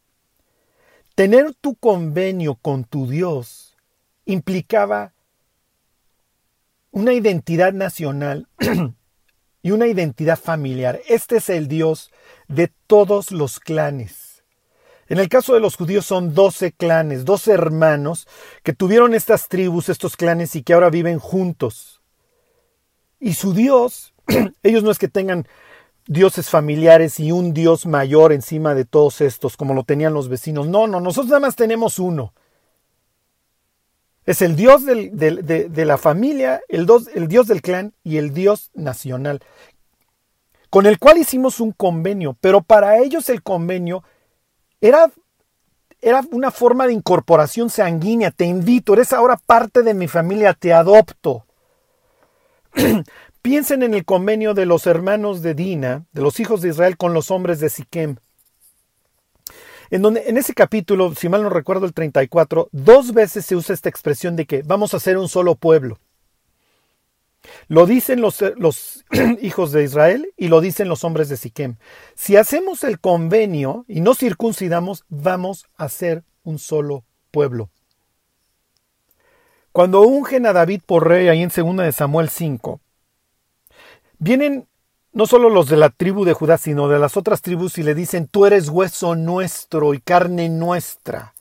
tener 1.15 1.55
tu 1.55 1.75
convenio 1.75 2.55
con 2.55 2.85
tu 2.85 3.07
Dios 3.07 3.74
implicaba 4.25 5.13
una 6.91 7.13
identidad 7.13 7.73
nacional 7.73 8.49
y 9.63 9.71
una 9.73 9.87
identidad 9.87 10.39
familiar. 10.39 11.01
Este 11.09 11.39
es 11.39 11.49
el 11.49 11.69
Dios 11.69 12.11
de 12.49 12.73
todos 12.87 13.33
los 13.33 13.59
clanes. 13.59 14.45
En 15.09 15.19
el 15.19 15.29
caso 15.29 15.55
de 15.55 15.61
los 15.61 15.77
judíos 15.77 16.07
son 16.07 16.35
doce 16.35 16.73
clanes, 16.73 17.25
doce 17.25 17.53
hermanos 17.53 18.27
que 18.63 18.73
tuvieron 18.73 19.13
estas 19.15 19.49
tribus, 19.49 19.89
estos 19.89 20.17
clanes 20.17 20.57
y 20.57 20.63
que 20.63 20.73
ahora 20.73 20.89
viven 20.89 21.19
juntos. 21.19 22.01
Y 23.21 23.35
su 23.35 23.53
Dios, 23.53 24.15
ellos 24.63 24.83
no 24.83 24.91
es 24.91 24.99
que 24.99 25.09
tengan 25.09 25.47
dioses 26.07 26.51
familiares 26.51 27.19
y 27.21 27.33
un 27.33 27.55
Dios 27.55 27.87
mayor 27.87 28.33
encima 28.33 28.75
de 28.75 28.85
todos 28.85 29.21
estos, 29.21 29.57
como 29.57 29.75
lo 29.75 29.85
tenían 29.85 30.15
los 30.15 30.29
vecinos. 30.29 30.69
No, 30.69 30.87
no, 30.87 31.01
nosotros 31.01 31.29
nada 31.31 31.41
más 31.41 31.57
tenemos 31.57 31.99
uno. 31.99 32.33
Es 34.27 34.41
el 34.41 34.57
Dios 34.57 34.85
de, 34.87 35.85
la 35.85 35.99
familia, 35.99 36.63
el, 36.69 36.87
Dios 36.87 37.47
del 37.47 37.61
clan 37.61 37.93
y 38.03 38.17
el 38.17 38.33
Dios 38.33 38.71
nacional, 38.75 39.41
con 40.71 40.87
el 40.87 40.99
cual 40.99 41.19
hicimos 41.19 41.61
un 41.61 41.73
convenio, 41.73 42.37
pero 42.41 42.63
para 42.63 42.99
ellos 42.99 43.29
el 43.29 43.43
convenio 43.43 44.03
era, 44.81 45.11
era 46.01 46.23
una 46.33 46.51
forma 46.51 46.87
de 46.87 46.95
incorporación 46.95 47.69
sanguínea, 47.69 48.31
te 48.31 48.47
invito, 48.47 48.95
eres 48.95 49.13
ahora 49.13 49.37
parte 49.37 49.83
de 49.83 49.93
mi 49.93 50.09
familia, 50.09 50.55
te 50.55 50.73
adopto. 50.73 51.45
Piensen 53.43 53.83
en 53.83 53.93
el 53.93 54.07
convenio 54.07 54.55
de 54.55 54.65
los 54.65 54.87
hermanos 54.87 55.43
de 55.43 55.55
Dina, 55.55 56.07
de 56.13 56.23
los 56.23 56.41
hijos 56.41 56.63
de 56.63 56.71
Israel 56.71 56.97
con 56.97 57.13
los 57.13 57.31
hombres 57.31 57.61
de 57.61 57.69
Siquem 57.69 58.17
en 59.95 60.37
ese 60.37 60.55
capítulo, 60.55 61.15
si 61.15 61.29
mal 61.29 61.45
no 61.45 61.51
recuerdo 61.51 61.87
el 61.87 61.95
34, 61.95 62.69
dos 62.73 63.13
veces 63.13 63.47
se 63.47 63.55
usa 63.55 63.75
esta 63.75 63.89
expresión 63.89 64.35
de 64.35 64.45
que 64.45 64.63
vamos 64.63 64.93
a 64.93 64.99
ser 64.99 65.19
un 65.19 65.29
solo 65.29 65.55
pueblo. 65.55 66.01
Lo 67.69 67.87
dicen 67.87 68.21
los, 68.21 68.43
los 68.57 69.05
hijos 69.41 69.71
de 69.71 69.85
Israel 69.85 70.33
y 70.37 70.49
lo 70.49 70.61
dicen 70.61 70.89
los 70.89 71.05
hombres 71.05 71.29
de 71.29 71.37
Siquem. 71.37 71.77
Si 72.17 72.37
hacemos 72.37 72.83
el 72.83 72.99
convenio 72.99 73.85
y 73.87 74.01
no 74.01 74.15
circuncidamos, 74.15 75.05
vamos 75.09 75.67
a 75.77 75.89
ser 75.89 76.25
un 76.43 76.59
solo 76.59 77.05
pueblo. 77.31 77.71
Cuando 79.71 80.03
ungen 80.03 80.47
a 80.47 80.53
David 80.53 80.83
por 80.85 81.07
rey 81.07 81.29
ahí 81.29 81.43
en 81.43 81.53
2 81.55 81.77
de 81.77 81.93
Samuel 81.93 82.31
5, 82.31 82.81
vienen 84.19 84.67
no 85.15 85.27
solo 85.27 85.49
los 85.49 85.69
de 85.69 85.77
la 85.77 85.91
tribu 85.91 86.25
de 86.25 86.33
Judá, 86.33 86.59
sino 86.59 86.89
de 86.89 86.99
las 86.99 87.17
otras 87.17 87.41
tribus, 87.41 87.79
y 87.79 87.85
le 87.85 87.95
dicen, 87.95 88.27
tú 88.27 88.47
eres 88.47 88.69
hueso 88.69 89.15
nuestro 89.15 89.95
y 89.95 90.01
carne 90.01 90.49
nuestra. 90.49 91.35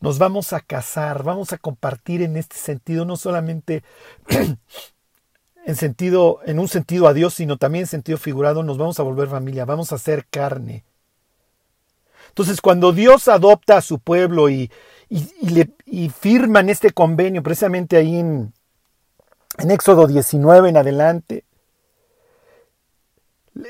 Nos 0.00 0.18
vamos 0.18 0.52
a 0.52 0.60
casar, 0.60 1.22
vamos 1.22 1.52
a 1.52 1.58
compartir 1.58 2.22
en 2.22 2.36
este 2.36 2.56
sentido, 2.56 3.04
no 3.04 3.16
solamente 3.16 3.84
en 5.66 5.76
sentido, 5.76 6.40
en 6.46 6.58
un 6.58 6.66
sentido 6.66 7.06
a 7.06 7.14
Dios, 7.14 7.34
sino 7.34 7.58
también 7.58 7.82
en 7.82 7.88
sentido 7.88 8.16
figurado, 8.16 8.62
nos 8.62 8.78
vamos 8.78 8.98
a 8.98 9.04
volver 9.04 9.28
familia, 9.28 9.66
vamos 9.66 9.92
a 9.92 9.98
ser 9.98 10.26
carne. 10.28 10.84
Entonces, 12.28 12.62
cuando 12.62 12.92
Dios 12.92 13.28
adopta 13.28 13.76
a 13.76 13.82
su 13.82 13.98
pueblo 13.98 14.48
y, 14.48 14.70
y, 15.10 15.50
le, 15.50 15.70
y 15.84 16.08
firman 16.08 16.70
este 16.70 16.90
convenio, 16.90 17.42
precisamente 17.42 17.98
ahí 17.98 18.16
en, 18.16 18.54
en 19.62 19.70
Éxodo 19.70 20.06
19 20.06 20.68
en 20.68 20.76
adelante, 20.76 21.44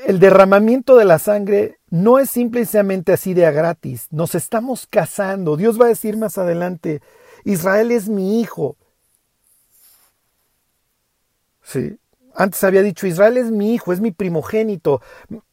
el 0.05 0.19
derramamiento 0.19 0.95
de 0.95 1.05
la 1.05 1.19
sangre 1.19 1.79
no 1.89 2.19
es 2.19 2.29
simplemente 2.29 3.13
así 3.13 3.33
de 3.33 3.45
a 3.45 3.51
gratis, 3.51 4.07
nos 4.11 4.33
estamos 4.33 4.87
casando. 4.87 5.57
Dios 5.57 5.79
va 5.79 5.85
a 5.85 5.89
decir 5.89 6.17
más 6.17 6.37
adelante, 6.37 7.01
Israel 7.43 7.91
es 7.91 8.09
mi 8.09 8.41
hijo. 8.41 8.77
Sí. 11.61 11.97
Antes 12.35 12.63
había 12.63 12.81
dicho, 12.81 13.05
Israel 13.05 13.37
es 13.37 13.51
mi 13.51 13.75
hijo, 13.75 13.93
es 13.93 13.99
mi 13.99 14.11
primogénito. 14.11 15.01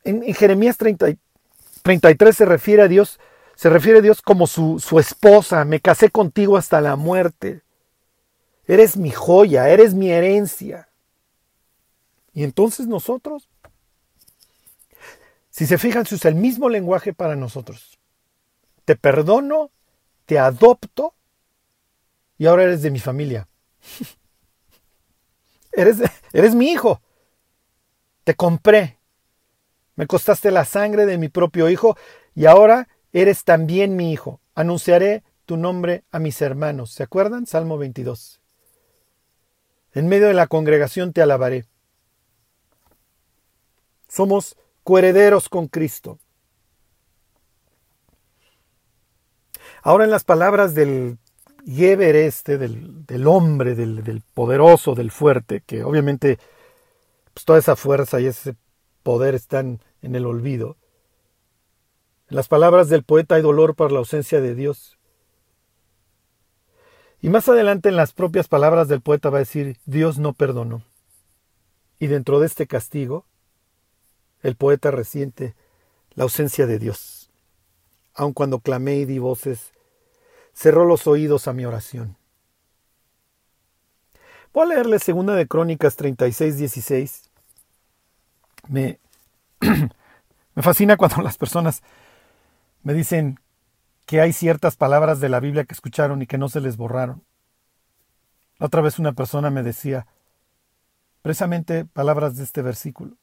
En, 0.05 0.23
Jeremías 0.33 0.79
33 0.79 2.37
se 2.37 2.45
refiere 2.47 2.83
a 2.83 2.89
Dios, 2.89 3.21
se 3.55 3.69
refiere 3.69 3.99
a 3.99 4.03
Dios 4.03 4.23
como 4.23 4.47
su, 4.47 4.79
su 4.79 4.99
esposa, 4.99 5.65
me 5.67 5.81
casé 5.81 6.11
contigo 6.11 6.57
hasta 6.57 6.81
la 6.81 6.97
muerte. 6.97 7.63
Eres 8.71 8.97
mi 8.97 9.11
joya, 9.11 9.69
eres 9.69 9.95
mi 9.95 10.13
herencia. 10.13 10.89
Y 12.33 12.45
entonces 12.45 12.87
nosotros, 12.87 13.49
si 15.51 15.67
se 15.67 15.77
fijan, 15.77 16.07
se 16.07 16.15
usa 16.15 16.29
el 16.29 16.37
mismo 16.37 16.69
lenguaje 16.69 17.13
para 17.13 17.35
nosotros. 17.35 17.99
Te 18.85 18.95
perdono, 18.95 19.73
te 20.25 20.39
adopto 20.39 21.17
y 22.39 22.47
ahora 22.47 22.63
eres 22.63 22.83
de 22.83 22.93
mi 22.93 23.01
familia. 23.01 23.49
eres, 25.73 25.97
eres 26.33 26.55
mi 26.55 26.71
hijo. 26.71 27.03
Te 28.23 28.37
compré. 28.37 29.01
Me 29.97 30.07
costaste 30.07 30.53
la 30.53 30.65
sangre 30.65 31.07
de 31.07 31.19
mi 31.19 31.29
propio 31.29 31.69
hijo 31.71 31.97
y 32.37 32.47
ahora 32.47 32.87
eres 33.13 33.43
también 33.43 33.97
mi 33.97 34.13
hijo. 34.13 34.41
Anunciaré 34.55 35.25
tu 35.45 35.57
nombre 35.57 36.05
a 36.13 36.21
mis 36.21 36.41
hermanos. 36.41 36.93
¿Se 36.93 37.03
acuerdan? 37.03 37.47
Salmo 37.47 37.77
22. 37.77 38.40
En 39.93 40.09
medio 40.09 40.29
de 40.29 40.35
la 40.35 40.47
congregación 40.47 41.13
te 41.13 41.23
alabaré. 41.23 41.65
Somos 44.09 44.57
coherederos 44.85 45.49
con 45.49 45.69
Cristo. 45.69 46.19
Ahora 49.83 50.05
en 50.05 50.11
las 50.11 50.25
palabras 50.25 50.75
del 50.75 51.19
Geber 51.67 52.17
este, 52.17 52.59
del, 52.59 53.27
hombre, 53.27 53.75
del, 53.75 54.23
poderoso, 54.35 54.95
del 54.95 55.11
fuerte, 55.11 55.63
que 55.67 55.85
obviamente 55.85 56.39
pues, 57.33 57.45
toda 57.45 57.59
esa 57.59 57.77
fuerza 57.77 58.21
y 58.21 58.27
ese 58.27 58.57
poder 59.03 59.35
están 59.35 59.81
en 60.03 60.15
el 60.15 60.27
olvido. 60.27 60.77
En 62.29 62.37
las 62.37 62.49
palabras 62.49 62.89
del 62.89 63.03
poeta 63.03 63.37
hay 63.37 63.43
dolor 63.43 63.75
por 63.75 63.93
la 63.93 63.99
ausencia 63.99 64.41
de 64.41 64.55
Dios. 64.55 64.99
Y 67.23 67.29
más 67.29 67.49
adelante 67.49 67.89
en 67.91 67.97
las 67.97 68.13
propias 68.13 68.49
palabras 68.49 68.89
del 68.89 69.03
poeta 69.03 69.29
va 69.29 69.39
a 69.39 69.41
decir, 69.41 69.79
Dios 69.85 70.19
no 70.19 70.33
perdonó. 70.33 70.83
Y 71.99 72.07
dentro 72.07 72.41
de 72.41 72.47
este 72.47 72.67
castigo, 72.67 73.27
el 74.43 74.57
poeta 74.57 74.91
resiente 74.91 75.55
la 76.15 76.25
ausencia 76.25 76.67
de 76.67 76.79
Dios. 76.79 77.31
Aun 78.15 78.33
cuando 78.33 78.61
clamé 78.61 78.97
y 78.97 79.05
di 79.05 79.19
voces, 79.19 79.73
cerró 80.55 80.85
los 80.85 81.07
oídos 81.07 81.47
a 81.47 81.53
mi 81.53 81.65
oración. 81.65 82.17
Voy 84.53 84.65
a 84.65 84.75
leerle 84.75 84.99
segunda 84.99 85.35
de 85.35 85.47
Crónicas 85.47 85.97
36, 85.97 86.57
16. 86.57 87.31
Me, 88.69 88.99
me 89.61 90.63
fascina 90.63 90.97
cuando 90.97 91.23
las 91.23 91.37
personas 91.37 91.83
me 92.83 92.95
dicen 92.95 93.39
que 94.11 94.21
hay 94.21 94.33
ciertas 94.33 94.75
palabras 94.75 95.21
de 95.21 95.29
la 95.29 95.39
Biblia 95.39 95.63
que 95.63 95.73
escucharon 95.73 96.21
y 96.21 96.27
que 96.27 96.37
no 96.37 96.49
se 96.49 96.61
les 96.61 96.77
borraron. 96.77 97.23
otra 98.59 98.81
vez 98.81 98.99
una 98.99 99.13
persona 99.13 99.51
me 99.51 99.63
decía, 99.63 100.09
precisamente 101.23 101.85
palabras 101.85 102.35
de 102.37 102.43
este 102.43 102.61
versículo. 102.61 103.15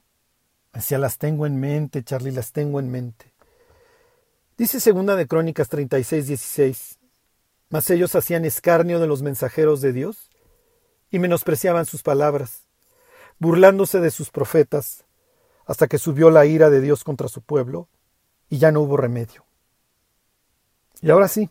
Decía, 0.72 0.98
las 0.98 1.18
tengo 1.18 1.46
en 1.46 1.60
mente, 1.60 2.06
Charlie, 2.06 2.32
las 2.32 2.54
tengo 2.54 2.80
en 2.80 2.90
mente. 2.90 3.34
Dice 4.58 4.80
segunda 4.80 5.18
de 5.18 5.28
Crónicas 5.28 5.68
36, 5.68 6.28
16. 6.28 7.00
Mas 7.70 7.90
ellos 7.90 8.16
hacían 8.16 8.46
escarnio 8.46 9.02
de 9.02 9.08
los 9.08 9.22
mensajeros 9.22 9.82
de 9.82 9.92
Dios 9.92 10.30
y 11.12 11.20
menospreciaban 11.20 11.86
sus 11.86 12.02
palabras, 12.02 12.62
burlándose 13.40 14.00
de 14.00 14.10
sus 14.10 14.30
profetas, 14.30 15.04
hasta 15.66 15.88
que 15.88 15.98
subió 15.98 16.32
la 16.32 16.46
ira 16.46 16.70
de 16.70 16.80
Dios 16.80 17.04
contra 17.04 17.28
su 17.28 17.42
pueblo 17.42 17.90
y 18.48 18.58
ya 18.58 18.72
no 18.72 18.80
hubo 18.80 18.96
remedio. 18.96 19.47
Y 21.02 21.10
ahora 21.10 21.28
sí, 21.28 21.50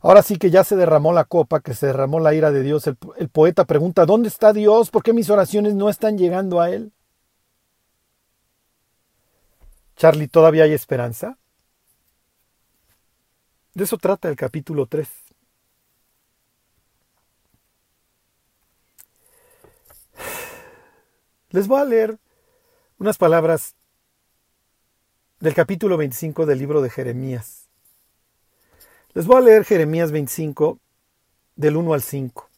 ahora 0.00 0.22
sí 0.22 0.36
que 0.36 0.50
ya 0.50 0.64
se 0.64 0.76
derramó 0.76 1.12
la 1.12 1.24
copa, 1.24 1.60
que 1.60 1.74
se 1.74 1.86
derramó 1.86 2.20
la 2.20 2.34
ira 2.34 2.50
de 2.50 2.62
Dios, 2.62 2.86
el, 2.86 2.96
poeta 3.28 3.64
pregunta, 3.64 4.06
¿dónde 4.06 4.28
está 4.28 4.52
Dios? 4.52 4.90
¿Por 4.90 5.02
qué 5.02 5.12
mis 5.12 5.30
oraciones 5.30 5.74
no 5.74 5.88
están 5.88 6.18
llegando 6.18 6.60
a 6.60 6.70
Él? 6.70 6.92
Charlie, 9.96 10.28
¿todavía 10.28 10.64
hay 10.64 10.72
esperanza? 10.72 11.38
De 13.74 13.84
eso 13.84 13.98
trata 13.98 14.28
el 14.28 14.36
capítulo 14.36 14.86
3. 14.86 15.08
Les 21.50 21.68
voy 21.68 21.80
a 21.80 21.84
leer 21.84 22.18
unas 22.98 23.16
palabras 23.16 23.76
del 25.40 25.54
capítulo 25.54 25.96
25 25.96 26.46
del 26.46 26.58
libro 26.58 26.82
de 26.82 26.90
Jeremías. 26.90 27.63
Les 29.14 29.26
voy 29.26 29.36
a 29.36 29.40
leer 29.42 29.64
Jeremías 29.64 30.10
25 30.10 30.80
del 31.54 31.76
1 31.76 31.94
al 31.94 32.02
5. 32.02 32.48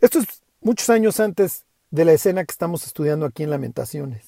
Esto 0.00 0.18
es 0.18 0.42
muchos 0.60 0.90
años 0.90 1.20
antes 1.20 1.64
de 1.92 2.04
la 2.04 2.12
escena 2.12 2.44
que 2.44 2.50
estamos 2.50 2.84
estudiando 2.84 3.26
aquí 3.26 3.44
en 3.44 3.50
Lamentaciones. 3.50 4.26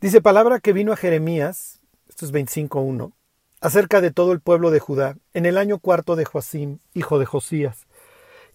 Dice 0.00 0.22
palabra 0.22 0.60
que 0.60 0.72
vino 0.72 0.94
a 0.94 0.96
Jeremías, 0.96 1.80
esto 2.08 2.24
es 2.24 2.32
25.1, 2.32 3.12
acerca 3.60 4.00
de 4.00 4.10
todo 4.10 4.32
el 4.32 4.40
pueblo 4.40 4.70
de 4.70 4.80
Judá, 4.80 5.18
en 5.34 5.44
el 5.44 5.58
año 5.58 5.78
cuarto 5.78 6.16
de 6.16 6.24
Joacim, 6.24 6.78
hijo 6.94 7.18
de 7.18 7.26
Josías. 7.26 7.86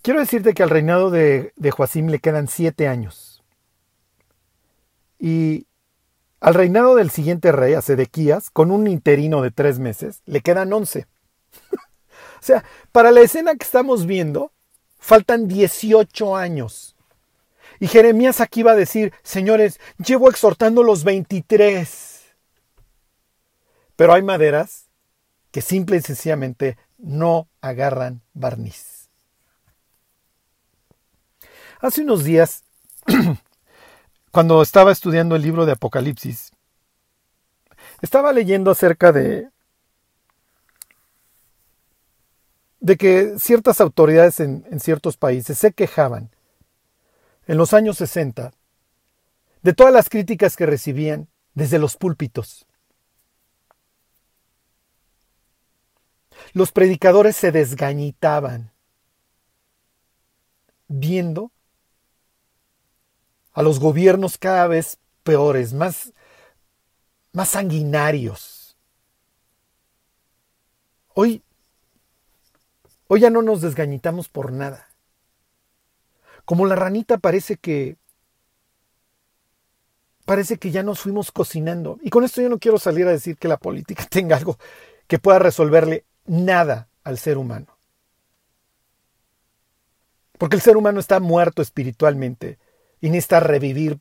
Quiero 0.01 0.21
decirte 0.21 0.55
que 0.55 0.63
al 0.63 0.71
reinado 0.71 1.11
de, 1.11 1.53
de 1.55 1.69
Joacim 1.69 2.07
le 2.07 2.17
quedan 2.17 2.47
siete 2.47 2.87
años. 2.87 3.43
Y 5.19 5.67
al 6.45 6.53
reinado 6.53 6.93
del 6.93 7.09
siguiente 7.09 7.51
rey, 7.51 7.73
a 7.73 7.81
Sedequías, 7.81 8.51
con 8.51 8.69
un 8.69 8.87
interino 8.87 9.41
de 9.41 9.49
tres 9.49 9.79
meses, 9.79 10.21
le 10.27 10.41
quedan 10.41 10.71
once. 10.71 11.07
o 11.71 12.39
sea, 12.39 12.63
para 12.91 13.09
la 13.09 13.21
escena 13.21 13.55
que 13.55 13.63
estamos 13.63 14.05
viendo, 14.05 14.51
faltan 14.99 15.47
18 15.47 16.35
años. 16.35 16.95
Y 17.79 17.87
Jeremías 17.87 18.41
aquí 18.41 18.61
va 18.61 18.73
a 18.73 18.75
decir, 18.75 19.11
señores, 19.23 19.79
llevo 19.97 20.29
exhortando 20.29 20.83
los 20.83 21.03
23. 21.03 22.25
Pero 23.95 24.13
hay 24.13 24.21
maderas 24.21 24.85
que 25.49 25.63
simple 25.63 25.97
y 25.97 26.01
sencillamente 26.01 26.77
no 26.99 27.47
agarran 27.59 28.21
barniz. 28.35 29.09
Hace 31.81 32.03
unos 32.03 32.23
días, 32.23 32.63
cuando 34.35 34.61
estaba 34.61 34.91
estudiando 34.91 35.37
el 35.37 35.43
libro 35.43 35.65
de 35.65 35.71
Apocalipsis, 35.71 36.51
estaba 38.01 38.33
leyendo 38.33 38.69
acerca 38.69 39.13
de 39.13 39.47
de 42.81 42.97
que 42.97 43.39
ciertas 43.39 43.79
autoridades 43.79 44.41
en, 44.41 44.67
en 44.69 44.81
ciertos 44.81 45.15
países 45.15 45.57
se 45.57 45.71
quejaban 45.71 46.31
en 47.47 47.57
los 47.57 47.73
años 47.73 47.95
60 47.95 48.51
de 49.61 49.73
todas 49.73 49.93
las 49.93 50.09
críticas 50.09 50.57
que 50.57 50.65
recibían 50.65 51.29
desde 51.53 51.79
los 51.79 51.95
púlpitos. 51.95 52.67
Los 56.51 56.73
predicadores 56.73 57.37
se 57.37 57.53
desgañitaban 57.53 58.73
viendo 60.89 61.53
a 63.55 63.63
los 63.63 63.79
gobiernos 63.79 64.37
cada 64.37 64.67
vez 64.67 64.99
peores, 65.23 65.73
más, 65.73 66.13
más 67.31 67.49
sanguinarios. 67.49 68.75
Hoy, 71.13 71.41
hoy 73.07 73.21
ya 73.21 73.29
no 73.29 73.41
nos 73.41 73.61
desgañitamos 73.61 74.27
por 74.27 74.51
nada. 74.51 74.89
Como 76.43 76.65
la 76.65 76.75
ranita 76.75 77.17
parece 77.17 77.55
que 77.55 77.95
parece 80.25 80.57
que 80.57 80.71
ya 80.71 80.83
nos 80.83 80.99
fuimos 80.99 81.31
cocinando. 81.31 81.97
Y 82.03 82.09
con 82.09 82.25
esto 82.25 82.41
yo 82.41 82.49
no 82.49 82.59
quiero 82.59 82.77
salir 82.77 83.07
a 83.07 83.11
decir 83.11 83.37
que 83.37 83.47
la 83.47 83.57
política 83.57 84.05
tenga 84.09 84.35
algo 84.35 84.57
que 85.07 85.17
pueda 85.17 85.39
resolverle 85.39 86.03
nada 86.25 86.89
al 87.05 87.17
ser 87.17 87.37
humano. 87.37 87.67
Porque 90.37 90.57
el 90.57 90.61
ser 90.61 90.75
humano 90.75 90.99
está 90.99 91.21
muerto 91.21 91.61
espiritualmente 91.61 92.59
y 93.05 93.11
necesita 93.11 93.39
revivir 93.39 93.99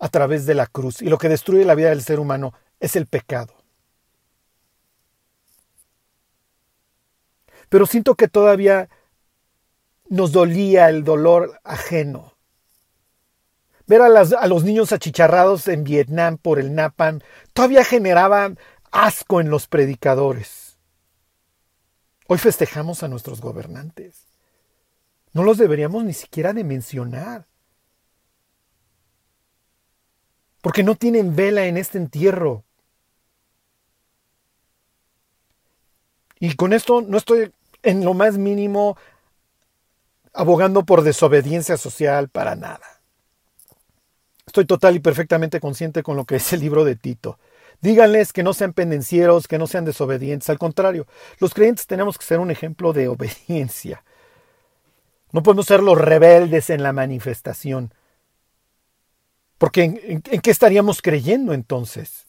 a 0.00 0.08
través 0.08 0.44
de 0.44 0.54
la 0.54 0.66
cruz. 0.66 1.02
Y 1.02 1.04
lo 1.04 1.18
que 1.18 1.28
destruye 1.28 1.64
la 1.64 1.76
vida 1.76 1.90
del 1.90 2.02
ser 2.02 2.18
humano 2.18 2.52
es 2.80 2.96
el 2.96 3.06
pecado. 3.06 3.54
Pero 7.68 7.86
siento 7.86 8.16
que 8.16 8.26
todavía 8.26 8.88
nos 10.08 10.32
dolía 10.32 10.88
el 10.88 11.04
dolor 11.04 11.60
ajeno. 11.62 12.34
Ver 13.86 14.02
a, 14.02 14.46
los 14.48 14.64
niños 14.64 14.90
achicharrados 14.90 15.68
en 15.68 15.84
Vietnam 15.84 16.36
por 16.36 16.58
el 16.58 16.74
napalm 16.74 17.20
todavía 17.52 17.84
generaba 17.84 18.52
asco 18.90 19.40
en 19.40 19.48
los 19.48 19.68
predicadores. 19.68 20.76
Hoy 22.26 22.38
festejamos 22.38 23.04
a 23.04 23.08
nuestros 23.08 23.40
gobernantes. 23.40 24.26
No 25.34 25.44
los 25.44 25.56
deberíamos 25.56 26.02
ni 26.02 26.14
siquiera 26.14 26.52
de 26.52 26.64
mencionar. 26.64 27.49
Porque 30.60 30.82
no 30.82 30.94
tienen 30.94 31.34
vela 31.34 31.66
en 31.66 31.76
este 31.76 31.98
entierro. 31.98 32.64
Y 36.38 36.54
con 36.56 36.72
esto 36.72 37.02
no 37.02 37.18
estoy 37.18 37.52
en 37.82 38.04
lo 38.04 38.14
más 38.14 38.38
mínimo 38.38 38.96
abogando 40.32 40.84
por 40.84 41.02
desobediencia 41.02 41.76
social 41.76 42.28
para 42.28 42.54
nada. 42.54 43.00
Estoy 44.46 44.64
total 44.64 44.96
y 44.96 45.00
perfectamente 45.00 45.60
consciente 45.60 46.02
con 46.02 46.16
lo 46.16 46.24
que 46.24 46.36
es 46.36 46.52
el 46.52 46.60
libro 46.60 46.84
de 46.84 46.96
Tito. 46.96 47.38
Díganles 47.80 48.32
que 48.32 48.42
no 48.42 48.52
sean 48.52 48.72
pendencieros, 48.72 49.48
que 49.48 49.58
no 49.58 49.66
sean 49.66 49.84
desobedientes. 49.84 50.50
Al 50.50 50.58
contrario, 50.58 51.06
los 51.38 51.54
creyentes 51.54 51.86
tenemos 51.86 52.18
que 52.18 52.24
ser 52.24 52.40
un 52.40 52.50
ejemplo 52.50 52.92
de 52.92 53.08
obediencia. 53.08 54.02
No 55.32 55.42
podemos 55.42 55.66
ser 55.66 55.82
los 55.82 55.96
rebeldes 55.96 56.70
en 56.70 56.82
la 56.82 56.92
manifestación. 56.92 57.94
Porque 59.60 59.82
¿en, 59.84 60.22
qué 60.22 60.50
estaríamos 60.50 61.02
creyendo 61.02 61.52
entonces? 61.52 62.26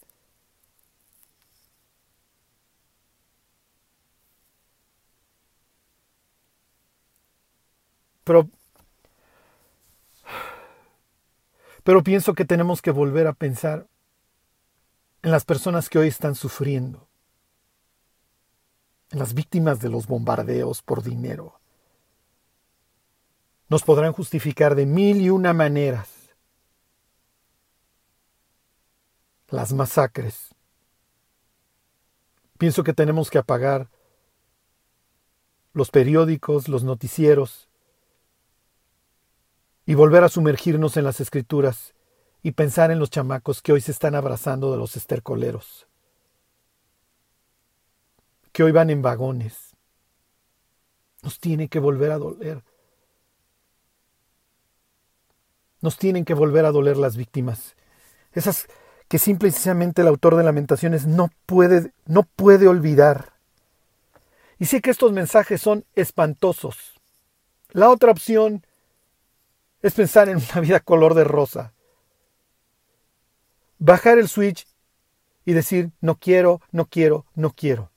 Pero, 8.22 8.50
pero 11.82 12.02
pienso 12.04 12.34
que 12.34 12.44
tenemos 12.44 12.82
que 12.82 12.90
volver 12.90 13.26
a 13.26 13.32
pensar 13.32 13.86
en 15.22 15.30
las 15.30 15.46
personas 15.46 15.88
que 15.88 15.98
hoy 15.98 16.08
están 16.08 16.34
sufriendo, 16.34 17.08
en 19.10 19.20
las 19.20 19.32
víctimas 19.32 19.80
de 19.80 19.88
los 19.88 20.06
bombardeos 20.06 20.82
por 20.82 21.02
dinero. 21.02 21.58
Nos 23.70 23.82
podrán 23.84 24.12
justificar 24.12 24.74
de 24.74 24.84
mil 24.84 25.22
y 25.22 25.30
una 25.30 25.54
maneras 25.54 26.21
las 29.52 29.72
masacres. 29.72 30.54
Pienso 32.58 32.82
que 32.82 32.94
tenemos 32.94 33.30
que 33.30 33.38
apagar 33.38 33.88
los 35.74 35.90
periódicos, 35.90 36.68
los 36.68 36.84
noticieros, 36.84 37.68
y 39.84 39.94
volver 39.94 40.24
a 40.24 40.28
sumergirnos 40.28 40.96
en 40.96 41.04
las 41.04 41.20
escrituras 41.20 41.94
y 42.42 42.52
pensar 42.52 42.90
en 42.90 42.98
los 42.98 43.10
chamacos 43.10 43.62
que 43.62 43.72
hoy 43.72 43.80
se 43.80 43.92
están 43.92 44.14
abrazando 44.14 44.70
de 44.70 44.78
los 44.78 44.96
estercoleros, 44.96 45.86
que 48.52 48.62
hoy 48.62 48.72
van 48.72 48.90
en 48.90 49.02
vagones. 49.02 49.76
Nos 51.22 51.38
tiene 51.38 51.68
que 51.68 51.78
volver 51.78 52.10
a 52.10 52.18
doler. 52.18 52.64
Nos 55.80 55.98
tienen 55.98 56.24
que 56.24 56.34
volver 56.34 56.64
a 56.64 56.72
doler 56.72 56.96
las 56.96 57.16
víctimas. 57.16 57.76
Esas 58.32 58.66
que 59.12 59.18
simple 59.18 59.50
y 59.50 59.52
sencillamente 59.52 60.00
el 60.00 60.08
autor 60.08 60.36
de 60.36 60.42
Lamentaciones 60.42 61.06
no 61.06 61.28
puede, 61.44 61.92
no 62.06 62.22
puede 62.22 62.66
olvidar. 62.66 63.34
Y 64.58 64.64
sé 64.64 64.80
que 64.80 64.90
estos 64.90 65.12
mensajes 65.12 65.60
son 65.60 65.84
espantosos. 65.94 66.94
La 67.72 67.90
otra 67.90 68.10
opción 68.10 68.64
es 69.82 69.92
pensar 69.92 70.30
en 70.30 70.38
una 70.38 70.60
vida 70.62 70.80
color 70.80 71.12
de 71.12 71.24
rosa. 71.24 71.74
Bajar 73.78 74.18
el 74.18 74.30
switch 74.30 74.66
y 75.44 75.52
decir, 75.52 75.90
no 76.00 76.14
quiero, 76.14 76.62
no 76.70 76.86
quiero, 76.86 77.26
no 77.34 77.50
quiero. 77.50 77.90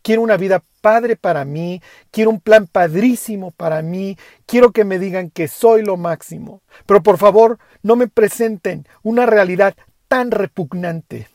Quiero 0.00 0.22
una 0.22 0.38
vida 0.38 0.62
padre 0.80 1.16
para 1.16 1.44
mí, 1.44 1.82
quiero 2.10 2.30
un 2.30 2.40
plan 2.40 2.66
padrísimo 2.66 3.50
para 3.50 3.82
mí, 3.82 4.16
quiero 4.46 4.72
que 4.72 4.84
me 4.84 4.98
digan 4.98 5.28
que 5.28 5.46
soy 5.46 5.84
lo 5.84 5.98
máximo. 5.98 6.62
Pero 6.86 7.02
por 7.02 7.18
favor, 7.18 7.58
no 7.82 7.96
me 7.96 8.08
presenten 8.08 8.88
una 9.02 9.26
realidad 9.26 9.76
tan 10.14 10.30
repugnante. 10.30 11.28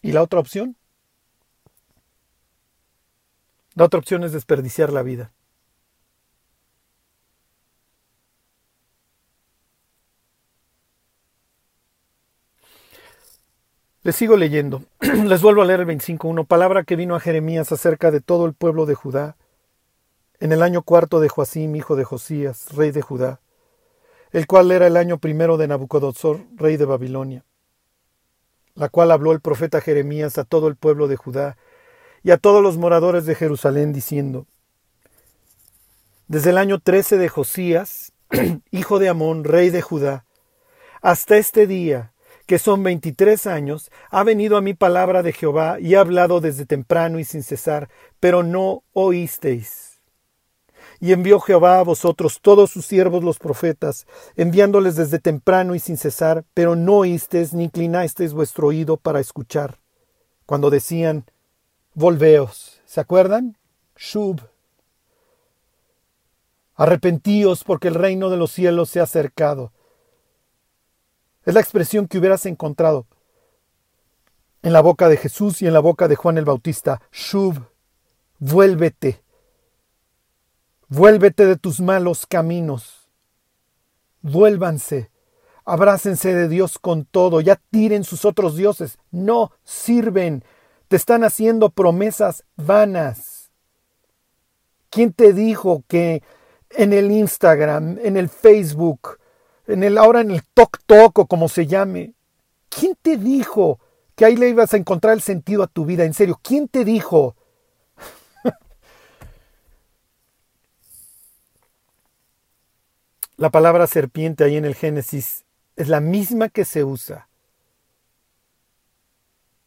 ¿Y 0.00 0.12
la 0.12 0.22
otra 0.22 0.38
opción? 0.38 0.76
La 3.74 3.86
otra 3.86 3.98
opción 3.98 4.22
es 4.22 4.30
desperdiciar 4.30 4.92
la 4.92 5.02
vida. 5.02 5.32
Les 14.04 14.14
sigo 14.14 14.36
leyendo. 14.36 14.84
Les 15.00 15.42
vuelvo 15.42 15.62
a 15.62 15.64
leer 15.64 15.80
el 15.80 15.86
25.1. 15.88 16.46
Palabra 16.46 16.84
que 16.84 16.94
vino 16.94 17.16
a 17.16 17.20
Jeremías 17.20 17.72
acerca 17.72 18.12
de 18.12 18.20
todo 18.20 18.46
el 18.46 18.54
pueblo 18.54 18.86
de 18.86 18.94
Judá. 18.94 19.36
En 20.40 20.52
el 20.52 20.62
año 20.62 20.80
cuarto 20.80 21.20
de 21.20 21.28
Joacim, 21.28 21.76
hijo 21.76 21.96
de 21.96 22.04
Josías, 22.04 22.74
rey 22.74 22.92
de 22.92 23.02
Judá, 23.02 23.42
el 24.32 24.46
cual 24.46 24.70
era 24.72 24.86
el 24.86 24.96
año 24.96 25.18
primero 25.18 25.58
de 25.58 25.68
Nabucodonosor, 25.68 26.40
rey 26.56 26.78
de 26.78 26.86
Babilonia, 26.86 27.44
la 28.74 28.88
cual 28.88 29.10
habló 29.10 29.32
el 29.32 29.42
profeta 29.42 29.82
Jeremías 29.82 30.38
a 30.38 30.44
todo 30.44 30.68
el 30.68 30.76
pueblo 30.76 31.08
de 31.08 31.16
Judá 31.16 31.58
y 32.22 32.30
a 32.30 32.38
todos 32.38 32.62
los 32.62 32.78
moradores 32.78 33.26
de 33.26 33.34
Jerusalén, 33.34 33.92
diciendo, 33.92 34.46
Desde 36.26 36.50
el 36.50 36.56
año 36.58 36.78
trece 36.78 37.18
de 37.18 37.28
Josías, 37.28 38.14
hijo 38.70 38.98
de 38.98 39.10
Amón, 39.10 39.44
rey 39.44 39.68
de 39.68 39.82
Judá, 39.82 40.24
hasta 41.02 41.36
este 41.36 41.66
día, 41.66 42.14
que 42.46 42.58
son 42.58 42.82
veintitrés 42.82 43.46
años, 43.46 43.90
ha 44.08 44.24
venido 44.24 44.56
a 44.56 44.62
mí 44.62 44.72
palabra 44.72 45.22
de 45.22 45.34
Jehová 45.34 45.78
y 45.80 45.96
ha 45.96 46.00
hablado 46.00 46.40
desde 46.40 46.64
temprano 46.64 47.18
y 47.18 47.24
sin 47.24 47.42
cesar, 47.42 47.90
pero 48.20 48.42
no 48.42 48.84
oísteis. 48.94 49.89
Y 51.00 51.12
envió 51.12 51.40
Jehová 51.40 51.78
a 51.78 51.82
vosotros 51.82 52.40
todos 52.42 52.70
sus 52.70 52.84
siervos 52.84 53.24
los 53.24 53.38
profetas, 53.38 54.06
enviándoles 54.36 54.96
desde 54.96 55.18
temprano 55.18 55.74
y 55.74 55.78
sin 55.78 55.96
cesar, 55.96 56.44
pero 56.52 56.76
no 56.76 56.98
oísteis 56.98 57.54
ni 57.54 57.64
inclinasteis 57.64 58.34
vuestro 58.34 58.68
oído 58.68 58.98
para 58.98 59.18
escuchar. 59.18 59.78
Cuando 60.44 60.68
decían, 60.68 61.24
volveos, 61.94 62.80
¿se 62.84 63.00
acuerdan? 63.00 63.56
Shub. 63.96 64.40
Arrepentíos 66.74 67.64
porque 67.64 67.88
el 67.88 67.94
reino 67.94 68.28
de 68.30 68.36
los 68.36 68.50
cielos 68.50 68.90
se 68.90 69.00
ha 69.00 69.04
acercado. 69.04 69.72
Es 71.44 71.54
la 71.54 71.60
expresión 71.60 72.08
que 72.08 72.18
hubieras 72.18 72.44
encontrado 72.46 73.06
en 74.62 74.72
la 74.72 74.80
boca 74.82 75.08
de 75.08 75.16
Jesús 75.16 75.62
y 75.62 75.66
en 75.66 75.72
la 75.72 75.80
boca 75.80 76.08
de 76.08 76.16
Juan 76.16 76.38
el 76.38 76.44
Bautista. 76.44 77.00
Shub, 77.10 77.56
vuélvete. 78.38 79.22
Vuélvete 80.90 81.46
de 81.46 81.56
tus 81.56 81.80
malos 81.80 82.26
caminos. 82.26 83.08
Vuélvanse. 84.20 85.10
Abrácense 85.64 86.34
de 86.34 86.48
Dios 86.48 86.78
con 86.78 87.06
todo. 87.06 87.40
Ya 87.40 87.58
tiren 87.70 88.04
sus 88.04 88.26
otros 88.26 88.56
dioses. 88.56 88.98
No 89.10 89.52
sirven. 89.64 90.44
Te 90.88 90.96
están 90.96 91.24
haciendo 91.24 91.70
promesas 91.70 92.44
vanas. 92.56 93.50
¿Quién 94.90 95.14
te 95.14 95.32
dijo 95.32 95.84
que 95.88 96.22
en 96.70 96.92
el 96.92 97.10
Instagram, 97.10 97.98
en 98.02 98.16
el 98.16 98.28
Facebook, 98.28 99.18
en 99.66 99.82
el 99.82 99.98
ahora 99.98 100.20
en 100.20 100.30
el 100.30 100.42
toc 100.54 100.78
toc 100.86 101.18
o 101.18 101.26
como 101.26 101.48
se 101.48 101.66
llame. 101.66 102.14
¿Quién 102.68 102.96
te 103.00 103.16
dijo 103.16 103.80
que 104.14 104.24
ahí 104.24 104.36
le 104.36 104.48
ibas 104.48 104.74
a 104.74 104.76
encontrar 104.76 105.14
el 105.14 105.22
sentido 105.22 105.62
a 105.62 105.66
tu 105.66 105.84
vida? 105.84 106.04
En 106.04 106.14
serio, 106.14 106.38
¿quién 106.42 106.68
te 106.68 106.84
dijo? 106.84 107.36
La 113.40 113.48
palabra 113.48 113.86
serpiente 113.86 114.44
ahí 114.44 114.58
en 114.58 114.66
el 114.66 114.74
Génesis 114.74 115.46
es 115.74 115.88
la 115.88 116.00
misma 116.00 116.50
que 116.50 116.66
se 116.66 116.84
usa 116.84 117.30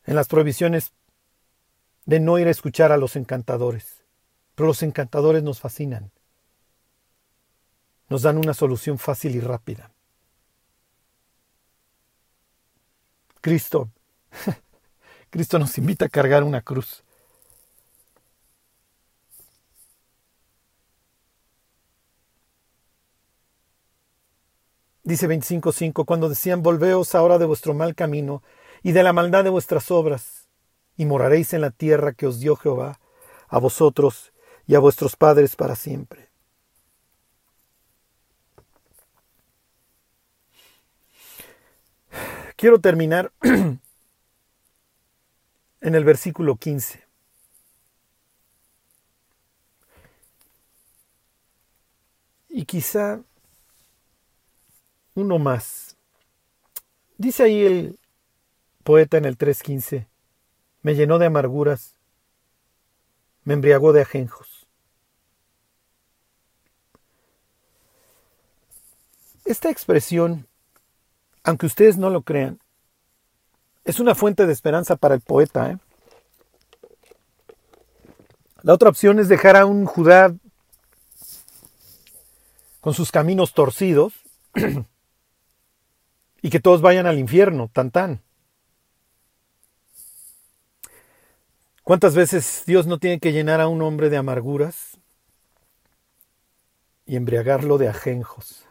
en 0.03 0.15
las 0.15 0.27
prohibiciones 0.27 0.93
de 2.05 2.19
no 2.19 2.37
ir 2.37 2.47
a 2.47 2.51
escuchar 2.51 2.91
a 2.91 2.97
los 2.97 3.15
encantadores. 3.15 4.05
Pero 4.53 4.67
los 4.67 4.83
encantadores 4.83 5.41
nos 5.41 5.59
fascinan. 5.59 6.11
Nos 8.09 8.21
dan 8.21 8.37
una 8.37 8.53
solución 8.53 8.99
fácil 8.99 9.35
y 9.35 9.39
rápida. 9.39 9.89
Cristo. 13.41 13.89
Cristo 15.31 15.57
nos 15.57 15.75
invita 15.79 16.05
a 16.05 16.09
cargar 16.09 16.43
una 16.43 16.61
cruz. 16.61 17.03
Dice 25.03 25.27
25.5, 25.27 26.05
cuando 26.05 26.29
decían, 26.29 26.63
volveos 26.63 27.13
ahora 27.13 27.37
de 27.37 27.45
vuestro 27.45 27.73
mal 27.73 27.93
camino 27.93 28.41
y 28.83 28.93
de 28.93 29.03
la 29.03 29.11
maldad 29.11 29.43
de 29.43 29.49
vuestras 29.49 29.91
obras, 29.91 30.47
y 30.95 31.05
moraréis 31.05 31.53
en 31.53 31.61
la 31.61 31.71
tierra 31.71 32.13
que 32.13 32.25
os 32.25 32.39
dio 32.39 32.55
Jehová, 32.55 32.99
a 33.49 33.59
vosotros 33.59 34.31
y 34.65 34.75
a 34.75 34.79
vuestros 34.79 35.17
padres 35.17 35.57
para 35.57 35.75
siempre. 35.75 36.29
Quiero 42.55 42.79
terminar 42.79 43.33
en 43.41 43.79
el 45.81 46.05
versículo 46.05 46.55
15. 46.55 47.03
Y 52.47 52.63
quizá 52.65 53.21
uno 55.15 55.39
más. 55.39 55.97
Dice 57.17 57.43
ahí 57.43 57.65
el 57.65 57.99
poeta 58.83 59.17
en 59.17 59.25
el 59.25 59.37
3.15, 59.37 60.07
me 60.81 60.95
llenó 60.95 61.19
de 61.19 61.27
amarguras, 61.27 61.95
me 63.43 63.53
embriagó 63.53 63.93
de 63.93 64.01
ajenjos. 64.01 64.67
Esta 69.45 69.69
expresión 69.69 70.47
aunque 71.43 71.65
ustedes 71.65 71.97
no 71.97 72.09
lo 72.09 72.21
crean, 72.21 72.59
es 73.83 73.99
una 73.99 74.15
fuente 74.15 74.45
de 74.45 74.53
esperanza 74.53 74.95
para 74.95 75.13
el 75.13 75.21
poeta. 75.21 75.71
¿eh? 75.71 75.77
La 78.61 78.73
otra 78.73 78.89
opción 78.89 79.19
es 79.19 79.27
dejar 79.27 79.57
a 79.57 79.65
un 79.65 79.85
Judá 79.85 80.33
con 82.79 82.93
sus 82.93 83.11
caminos 83.11 83.53
torcidos 83.53 84.13
y 86.43 86.49
que 86.49 86.59
todos 86.59 86.81
vayan 86.81 87.07
al 87.07 87.17
infierno, 87.17 87.69
tan 87.71 87.89
tan. 87.89 88.21
¿Cuántas 91.83 92.15
veces 92.15 92.63
Dios 92.67 92.85
no 92.85 92.99
tiene 92.99 93.19
que 93.19 93.31
llenar 93.31 93.61
a 93.61 93.67
un 93.67 93.81
hombre 93.81 94.09
de 94.09 94.17
amarguras 94.17 94.97
y 97.05 97.15
embriagarlo 97.15 97.77
de 97.77 97.87
ajenjos? 97.87 98.65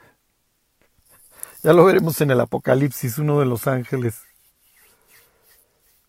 Ya 1.62 1.72
lo 1.72 1.86
veremos 1.86 2.20
en 2.20 2.30
el 2.30 2.40
Apocalipsis, 2.40 3.18
uno 3.18 3.40
de 3.40 3.46
los 3.46 3.66
ángeles. 3.66 4.20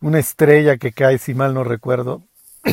Una 0.02 0.20
estrella 0.20 0.76
que 0.76 0.92
cae, 0.92 1.18
si 1.18 1.34
mal 1.34 1.54
no 1.54 1.64
recuerdo. 1.64 2.24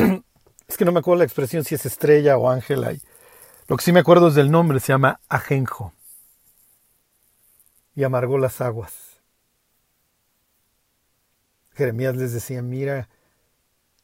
es 0.67 0.77
que 0.77 0.83
no 0.83 0.91
me 0.91 0.99
acuerdo 0.99 1.19
la 1.19 1.25
expresión 1.25 1.63
si 1.63 1.75
es 1.75 1.85
estrella 1.85 2.37
o 2.37 2.49
ángel. 2.49 3.01
Lo 3.67 3.77
que 3.77 3.83
sí 3.85 3.93
me 3.93 4.01
acuerdo 4.01 4.27
es 4.27 4.35
del 4.35 4.51
nombre, 4.51 4.81
se 4.81 4.87
llama 4.87 5.21
Ajenjo. 5.29 5.93
Y 7.95 8.03
amargó 8.03 8.37
las 8.37 8.61
aguas. 8.61 9.21
Jeremías 11.73 12.15
les 12.15 12.33
decía, 12.33 12.61
mira, 12.61 13.09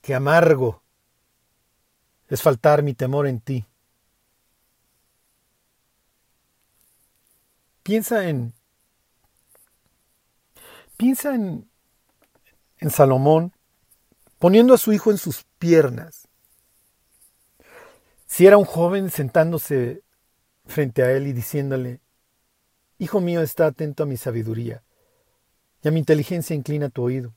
qué 0.02 0.16
amargo 0.16 0.82
es 2.30 2.42
faltar 2.42 2.84
mi 2.84 2.94
temor 2.94 3.28
en 3.28 3.40
ti. 3.40 3.66
Piensa 7.84 8.28
en 8.28 8.54
Piensa 10.98 11.36
en, 11.36 11.70
en 12.80 12.90
Salomón 12.90 13.54
poniendo 14.40 14.74
a 14.74 14.78
su 14.78 14.94
hijo 14.94 15.12
en 15.12 15.18
sus 15.18 15.46
piernas. 15.60 16.28
Si 18.26 18.46
era 18.46 18.58
un 18.58 18.66
joven 18.66 19.10
sentándose 19.12 20.02
frente 20.66 21.04
a 21.04 21.12
él 21.12 21.28
y 21.28 21.34
diciéndole, 21.34 22.02
Hijo 23.00 23.22
mío, 23.22 23.42
está 23.42 23.68
atento 23.68 24.04
a 24.04 24.06
mi 24.06 24.18
sabiduría, 24.18 24.84
y 25.84 25.88
a 25.88 25.92
mi 25.92 26.00
inteligencia 26.00 26.56
inclina 26.56 26.90
tu 26.90 27.04
oído, 27.04 27.34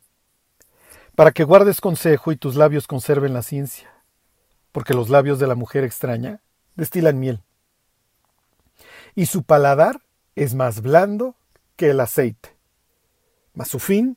para 1.14 1.32
que 1.32 1.44
guardes 1.44 1.80
consejo 1.80 2.32
y 2.32 2.36
tus 2.36 2.56
labios 2.56 2.86
conserven 2.86 3.34
la 3.34 3.42
ciencia. 3.42 3.90
porque 4.72 4.94
los 4.94 5.08
labios 5.08 5.38
de 5.38 5.46
la 5.46 5.54
mujer 5.54 5.84
extraña 5.84 6.40
destilan 6.76 7.18
miel. 7.18 7.42
Y 9.14 9.26
su 9.26 9.42
paladar 9.42 10.00
es 10.36 10.54
más 10.54 10.80
blando 10.80 11.36
que 11.76 11.90
el 11.90 12.00
aceite. 12.00 12.56
Mas 13.52 13.68
su 13.68 13.78
fin, 13.78 14.16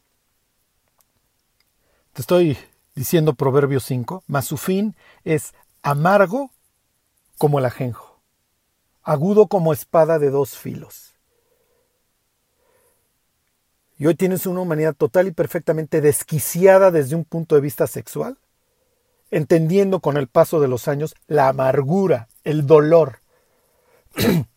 te 2.13 2.21
estoy 2.21 2.57
diciendo 2.93 3.33
Proverbios 3.33 3.83
5, 3.85 4.23
mas 4.27 4.45
su 4.45 4.57
fin 4.57 4.95
es 5.23 5.53
amargo 5.81 6.51
como 7.37 7.59
el 7.59 7.65
ajenjo, 7.65 8.21
agudo 9.01 9.47
como 9.47 9.73
espada 9.73 10.19
de 10.19 10.29
dos 10.29 10.57
filos. 10.57 11.12
Y 13.97 14.07
hoy 14.07 14.15
tienes 14.15 14.45
una 14.45 14.61
humanidad 14.61 14.95
total 14.95 15.27
y 15.27 15.31
perfectamente 15.31 16.01
desquiciada 16.01 16.91
desde 16.91 17.15
un 17.15 17.25
punto 17.25 17.55
de 17.55 17.61
vista 17.61 17.87
sexual, 17.87 18.37
entendiendo 19.31 19.99
con 19.99 20.17
el 20.17 20.27
paso 20.27 20.59
de 20.59 20.67
los 20.67 20.87
años 20.87 21.15
la 21.27 21.47
amargura, 21.49 22.27
el 22.43 22.65
dolor. 22.65 23.19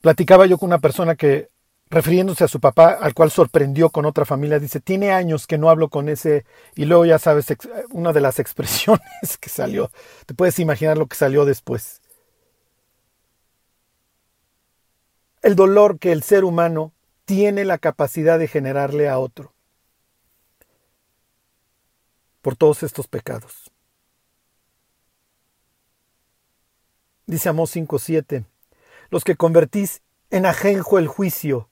Platicaba 0.00 0.46
yo 0.46 0.58
con 0.58 0.68
una 0.68 0.78
persona 0.78 1.14
que, 1.16 1.48
refiriéndose 1.90 2.44
a 2.44 2.48
su 2.48 2.60
papá, 2.60 2.90
al 3.00 3.14
cual 3.14 3.30
sorprendió 3.30 3.90
con 3.90 4.04
otra 4.04 4.24
familia, 4.24 4.58
dice, 4.58 4.80
tiene 4.80 5.12
años 5.12 5.46
que 5.46 5.58
no 5.58 5.70
hablo 5.70 5.88
con 5.88 6.08
ese, 6.08 6.44
y 6.74 6.84
luego 6.84 7.04
ya 7.04 7.18
sabes, 7.18 7.46
una 7.90 8.12
de 8.12 8.20
las 8.20 8.38
expresiones 8.40 9.38
que 9.40 9.48
salió, 9.48 9.90
te 10.26 10.34
puedes 10.34 10.58
imaginar 10.58 10.98
lo 10.98 11.06
que 11.06 11.16
salió 11.16 11.44
después. 11.44 12.00
El 15.48 15.56
dolor 15.56 15.98
que 15.98 16.12
el 16.12 16.22
ser 16.22 16.44
humano 16.44 16.92
tiene 17.24 17.64
la 17.64 17.78
capacidad 17.78 18.38
de 18.38 18.48
generarle 18.48 19.08
a 19.08 19.18
otro 19.18 19.54
por 22.42 22.54
todos 22.54 22.82
estos 22.82 23.08
pecados. 23.08 23.72
Dice 27.24 27.48
Amós 27.48 27.74
5:7, 27.74 28.44
los 29.08 29.24
que 29.24 29.36
convertís 29.36 30.02
en 30.28 30.44
ajenjo 30.44 30.98
el 30.98 31.06
juicio 31.06 31.70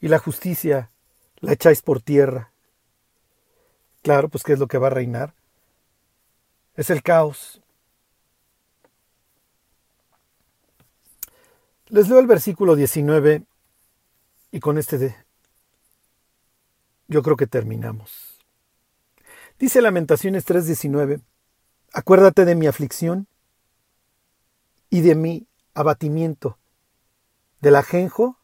y 0.00 0.06
la 0.06 0.20
justicia 0.20 0.92
la 1.40 1.54
echáis 1.54 1.82
por 1.82 2.00
tierra. 2.00 2.52
Claro, 4.02 4.28
pues 4.28 4.44
¿qué 4.44 4.52
es 4.52 4.60
lo 4.60 4.68
que 4.68 4.78
va 4.78 4.86
a 4.86 4.90
reinar? 4.90 5.34
Es 6.76 6.90
el 6.90 7.02
caos. 7.02 7.60
Les 11.90 12.06
leo 12.08 12.18
el 12.18 12.26
versículo 12.26 12.76
19 12.76 13.44
y 14.50 14.60
con 14.60 14.76
este 14.76 14.98
de, 14.98 15.16
yo 17.06 17.22
creo 17.22 17.36
que 17.36 17.46
terminamos. 17.46 18.38
Dice 19.58 19.80
Lamentaciones 19.80 20.44
3:19, 20.44 21.22
acuérdate 21.94 22.44
de 22.44 22.54
mi 22.54 22.66
aflicción 22.66 23.26
y 24.90 25.00
de 25.00 25.14
mi 25.14 25.46
abatimiento, 25.72 26.58
del 27.62 27.76
ajenjo 27.76 28.36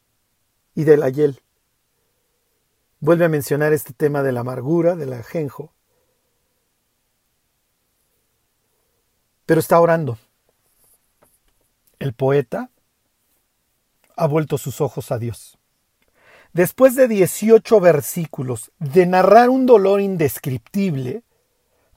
y 0.74 0.84
del 0.84 1.02
ayel. 1.02 1.42
Vuelve 3.00 3.26
a 3.26 3.28
mencionar 3.28 3.74
este 3.74 3.92
tema 3.92 4.22
de 4.22 4.32
la 4.32 4.40
amargura, 4.40 4.96
del 4.96 5.12
ajenjo. 5.12 5.74
Pero 9.44 9.60
está 9.60 9.78
orando. 9.78 10.18
El 11.98 12.14
poeta 12.14 12.70
ha 14.16 14.26
vuelto 14.26 14.58
sus 14.58 14.80
ojos 14.80 15.12
a 15.12 15.18
Dios. 15.18 15.58
Después 16.52 16.94
de 16.94 17.08
18 17.08 17.80
versículos 17.80 18.70
de 18.78 19.06
narrar 19.06 19.50
un 19.50 19.66
dolor 19.66 20.00
indescriptible, 20.00 21.24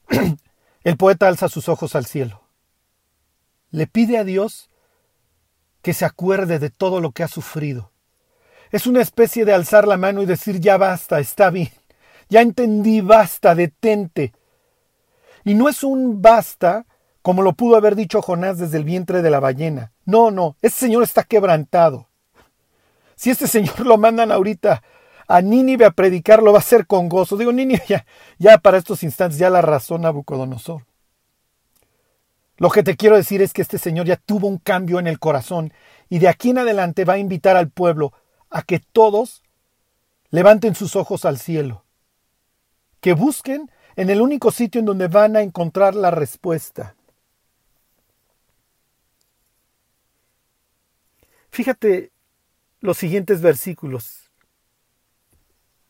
el 0.84 0.98
poeta 0.98 1.28
alza 1.28 1.48
sus 1.48 1.70
ojos 1.70 1.96
al 1.96 2.06
cielo. 2.06 2.42
Le 3.70 3.86
pide 3.86 4.18
a 4.18 4.24
Dios 4.24 4.70
que 5.82 5.94
se 5.94 6.06
acuerde 6.06 6.60
de 6.60 6.70
todo 6.70 7.02
lo 7.02 7.12
que 7.12 7.24
ha 7.24 7.28
sufrido. 7.28 7.92
Es 8.72 8.88
una 8.88 9.02
especie 9.02 9.46
de 9.46 9.54
alzar 9.54 9.88
la 9.88 9.98
mano 9.98 10.22
y 10.22 10.26
decir 10.26 10.60
ya 10.60 10.78
basta, 10.78 11.20
está 11.20 11.50
bien, 11.50 11.72
ya 12.30 12.42
entendí, 12.42 13.02
basta, 13.02 13.56
detente. 13.56 14.34
Y 15.46 15.54
no 15.54 15.70
es 15.70 15.84
un 15.84 16.22
basta 16.22 16.86
como 17.28 17.42
lo 17.42 17.54
pudo 17.54 17.76
haber 17.76 17.98
dicho 17.98 18.22
Jonás 18.22 18.58
desde 18.58 18.78
el 18.78 18.86
vientre 18.86 19.22
de 19.22 19.30
la 19.30 19.42
ballena. 19.42 19.92
No, 20.06 20.32
no, 20.32 20.56
ese 20.62 20.78
señor 20.78 21.04
está 21.04 21.24
quebrantado. 21.24 22.07
Si 23.18 23.32
este 23.32 23.48
señor 23.48 23.86
lo 23.86 23.98
mandan 23.98 24.32
ahorita 24.32 24.84
a 25.28 25.42
Nínive 25.42 25.86
a 25.86 25.92
predicar, 25.92 26.42
lo 26.42 26.54
va 26.54 26.60
a 26.60 26.62
hacer 26.62 26.86
con 26.86 27.10
gozo. 27.10 27.36
Digo, 27.36 27.52
Nínive 27.52 27.84
ya, 27.88 28.06
ya 28.38 28.60
para 28.60 28.78
estos 28.78 29.04
instantes 29.04 29.40
ya 29.40 29.50
la 29.50 29.62
razón 29.62 30.04
Nabucodonosor. 30.04 30.86
Lo 32.58 32.70
que 32.70 32.84
te 32.84 32.96
quiero 32.96 33.18
decir 33.18 33.42
es 33.42 33.54
que 33.54 33.64
este 33.64 33.80
señor 33.80 34.06
ya 34.06 34.18
tuvo 34.18 34.48
un 34.48 34.60
cambio 34.60 35.00
en 35.00 35.08
el 35.08 35.20
corazón 35.20 35.74
y 36.10 36.20
de 36.20 36.28
aquí 36.28 36.52
en 36.52 36.60
adelante 36.60 37.06
va 37.06 37.14
a 37.14 37.18
invitar 37.18 37.58
al 37.58 37.70
pueblo 37.70 38.14
a 38.50 38.62
que 38.62 38.80
todos 38.80 39.44
levanten 40.30 40.76
sus 40.76 40.96
ojos 40.96 41.26
al 41.26 41.40
cielo, 41.40 41.86
que 43.02 43.14
busquen 43.14 43.72
en 43.96 44.12
el 44.12 44.22
único 44.22 44.52
sitio 44.52 44.80
en 44.80 44.86
donde 44.86 45.08
van 45.08 45.36
a 45.36 45.42
encontrar 45.42 45.96
la 45.96 46.12
respuesta. 46.12 46.96
Fíjate 51.50 52.12
los 52.80 52.98
siguientes 52.98 53.42
versículos, 53.42 54.32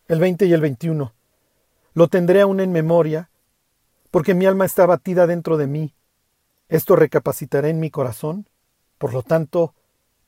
el 0.07 0.19
20 0.19 0.45
y 0.45 0.53
el 0.53 0.61
21. 0.61 1.13
Lo 1.93 2.07
tendré 2.07 2.41
aún 2.41 2.59
en 2.59 2.71
memoria, 2.71 3.29
porque 4.11 4.33
mi 4.33 4.45
alma 4.45 4.65
está 4.65 4.85
batida 4.85 5.27
dentro 5.27 5.57
de 5.57 5.67
mí. 5.67 5.95
Esto 6.69 6.95
recapacitaré 6.95 7.69
en 7.69 7.79
mi 7.79 7.89
corazón, 7.89 8.47
por 8.97 9.13
lo 9.13 9.23
tanto, 9.23 9.73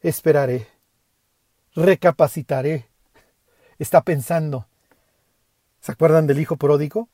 esperaré. 0.01 0.67
Recapacitaré. 1.75 2.89
Está 3.77 4.01
pensando. 4.01 4.67
¿Se 5.79 5.91
acuerdan 5.91 6.27
del 6.27 6.39
hijo 6.39 6.57
pródigo? 6.57 7.09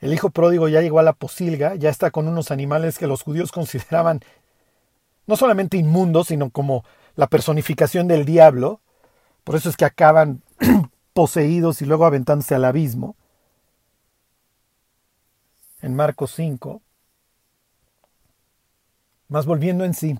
El 0.00 0.12
hijo 0.12 0.30
pródigo 0.30 0.68
ya 0.68 0.80
llegó 0.80 0.98
a 0.98 1.04
la 1.04 1.12
posilga, 1.12 1.74
ya 1.74 1.90
está 1.90 2.10
con 2.10 2.28
unos 2.28 2.50
animales 2.50 2.98
que 2.98 3.06
los 3.06 3.22
judíos 3.22 3.52
consideraban 3.52 4.20
no 5.26 5.36
solamente 5.36 5.76
inmundos, 5.76 6.28
sino 6.28 6.50
como 6.50 6.84
la 7.18 7.26
personificación 7.26 8.06
del 8.06 8.24
diablo, 8.24 8.80
por 9.42 9.56
eso 9.56 9.68
es 9.68 9.76
que 9.76 9.84
acaban 9.84 10.40
poseídos 11.14 11.82
y 11.82 11.84
luego 11.84 12.06
aventándose 12.06 12.54
al 12.54 12.64
abismo. 12.64 13.16
En 15.82 15.96
Marcos 15.96 16.32
5, 16.36 16.80
más 19.26 19.46
volviendo 19.46 19.84
en 19.84 19.94
sí, 19.94 20.16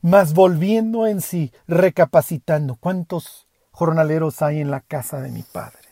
más 0.00 0.32
volviendo 0.32 1.08
en 1.08 1.20
sí, 1.20 1.52
recapacitando, 1.66 2.76
¿cuántos 2.76 3.48
jornaleros 3.72 4.42
hay 4.42 4.60
en 4.60 4.70
la 4.70 4.80
casa 4.80 5.20
de 5.20 5.32
mi 5.32 5.42
padre? 5.42 5.88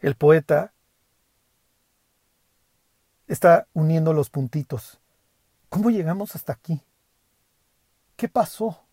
El 0.00 0.14
poeta 0.14 0.74
está 3.28 3.66
uniendo 3.72 4.12
los 4.12 4.28
puntitos. 4.28 5.00
¿Cómo 5.68 5.90
llegamos 5.90 6.34
hasta 6.34 6.52
aquí? 6.52 6.80
¿Qué 8.16 8.28
pasó? 8.28 8.84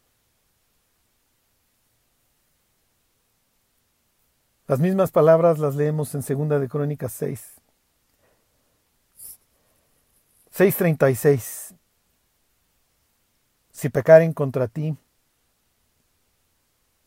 Las 4.67 4.79
mismas 4.79 5.11
palabras 5.11 5.59
las 5.59 5.75
leemos 5.75 6.15
en 6.15 6.23
Segunda 6.23 6.59
de 6.59 6.67
Crónicas 6.67 7.13
6. 7.13 7.53
6.36. 10.55 11.75
Si 13.71 13.89
pecaren 13.89 14.33
contra 14.33 14.67
ti, 14.67 14.97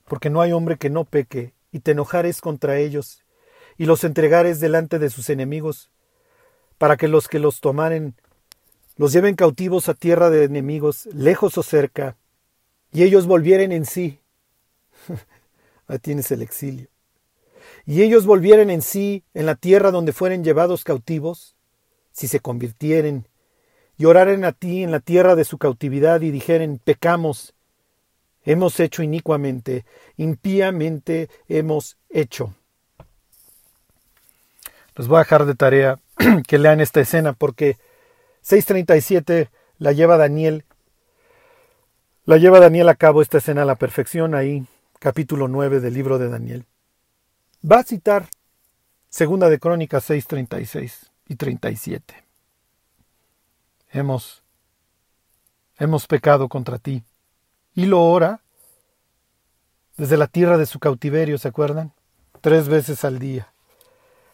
porque 0.05 0.31
no 0.31 0.41
hay 0.41 0.53
hombre 0.53 0.77
que 0.77 0.91
no 0.91 1.05
peque, 1.05 1.55
y 1.73 1.81
te 1.81 1.93
enojares 1.93 2.41
contra 2.41 2.79
ellos, 2.79 3.25
y 3.77 3.87
los 3.87 4.05
entregares 4.05 4.61
delante 4.61 4.99
de 4.99 5.11
sus 5.11 5.29
enemigos, 5.31 5.91
para 6.79 6.97
que 6.97 7.09
los 7.09 7.27
que 7.29 7.39
los 7.39 7.61
tomaren 7.61 8.15
los 8.99 9.13
lleven 9.13 9.37
cautivos 9.37 9.89
a 9.89 9.95
tierra 9.95 10.29
de 10.29 10.45
enemigos, 10.45 11.07
lejos 11.15 11.57
o 11.57 11.63
cerca, 11.63 12.17
y 12.93 13.05
ellos 13.05 13.27
volvieren 13.27 13.71
en 13.71 13.87
sí. 13.87 14.19
Ahí 15.87 15.99
tienes 16.01 16.31
el 16.33 16.43
exilio. 16.43 16.89
Y 17.87 18.03
ellos 18.03 18.27
volvieren 18.27 18.71
en 18.71 18.83
sí 18.83 19.23
en 19.35 19.47
la 19.47 19.55
tierra 19.55 19.93
donde 19.93 20.13
fueren 20.13 20.43
llevados 20.43 20.85
cautivos, 20.85 21.55
si 22.13 22.27
se 22.27 22.41
convirtieren, 22.41 23.29
y 23.97 24.05
oraren 24.05 24.45
a 24.45 24.53
ti 24.53 24.83
en 24.83 24.91
la 24.91 25.01
tierra 25.01 25.37
de 25.37 25.45
su 25.45 25.59
cautividad 25.59 26.21
y 26.21 26.33
dijeren, 26.33 26.81
pecamos, 26.83 27.55
hemos 28.45 28.81
hecho 28.81 29.05
inicuamente, 29.05 29.85
impíamente 30.17 31.31
hemos 31.49 31.97
hecho. 32.11 32.53
Les 34.97 35.07
voy 35.07 35.17
a 35.17 35.21
dejar 35.21 35.47
de 35.47 35.55
tarea 35.55 36.01
que 36.49 36.59
lean 36.59 36.81
esta 36.81 37.01
escena 37.01 37.33
porque 37.33 37.77
6.37 38.49 39.51
la 39.77 39.93
lleva 39.93 40.17
Daniel. 40.17 40.65
La 42.25 42.39
lleva 42.39 42.61
Daniel 42.61 42.89
a 42.89 42.95
cabo 42.95 43.21
esta 43.21 43.39
escena 43.39 43.63
a 43.63 43.67
la 43.67 43.77
perfección 43.77 44.35
ahí, 44.35 44.67
capítulo 44.99 45.49
9 45.49 45.81
del 45.81 45.93
libro 45.93 46.19
de 46.19 46.31
Daniel. 46.31 46.65
Va 47.63 47.81
a 47.81 47.85
citar 47.85 48.29
Segunda 49.11 49.51
de 49.51 49.59
Crónicas 49.59 50.05
6, 50.05 50.27
36 50.27 51.11
y 51.29 51.37
37. 51.37 52.25
Hemos, 53.91 54.43
hemos 55.77 56.07
pecado 56.07 56.49
contra 56.49 56.79
ti. 56.79 57.05
Y 57.75 57.85
lo 57.85 58.03
ora 58.03 58.41
desde 59.99 60.17
la 60.17 60.27
tierra 60.27 60.57
de 60.57 60.65
su 60.65 60.79
cautiverio, 60.79 61.37
¿se 61.37 61.49
acuerdan? 61.49 61.93
Tres 62.41 62.69
veces 62.69 63.05
al 63.05 63.19
día. 63.19 63.53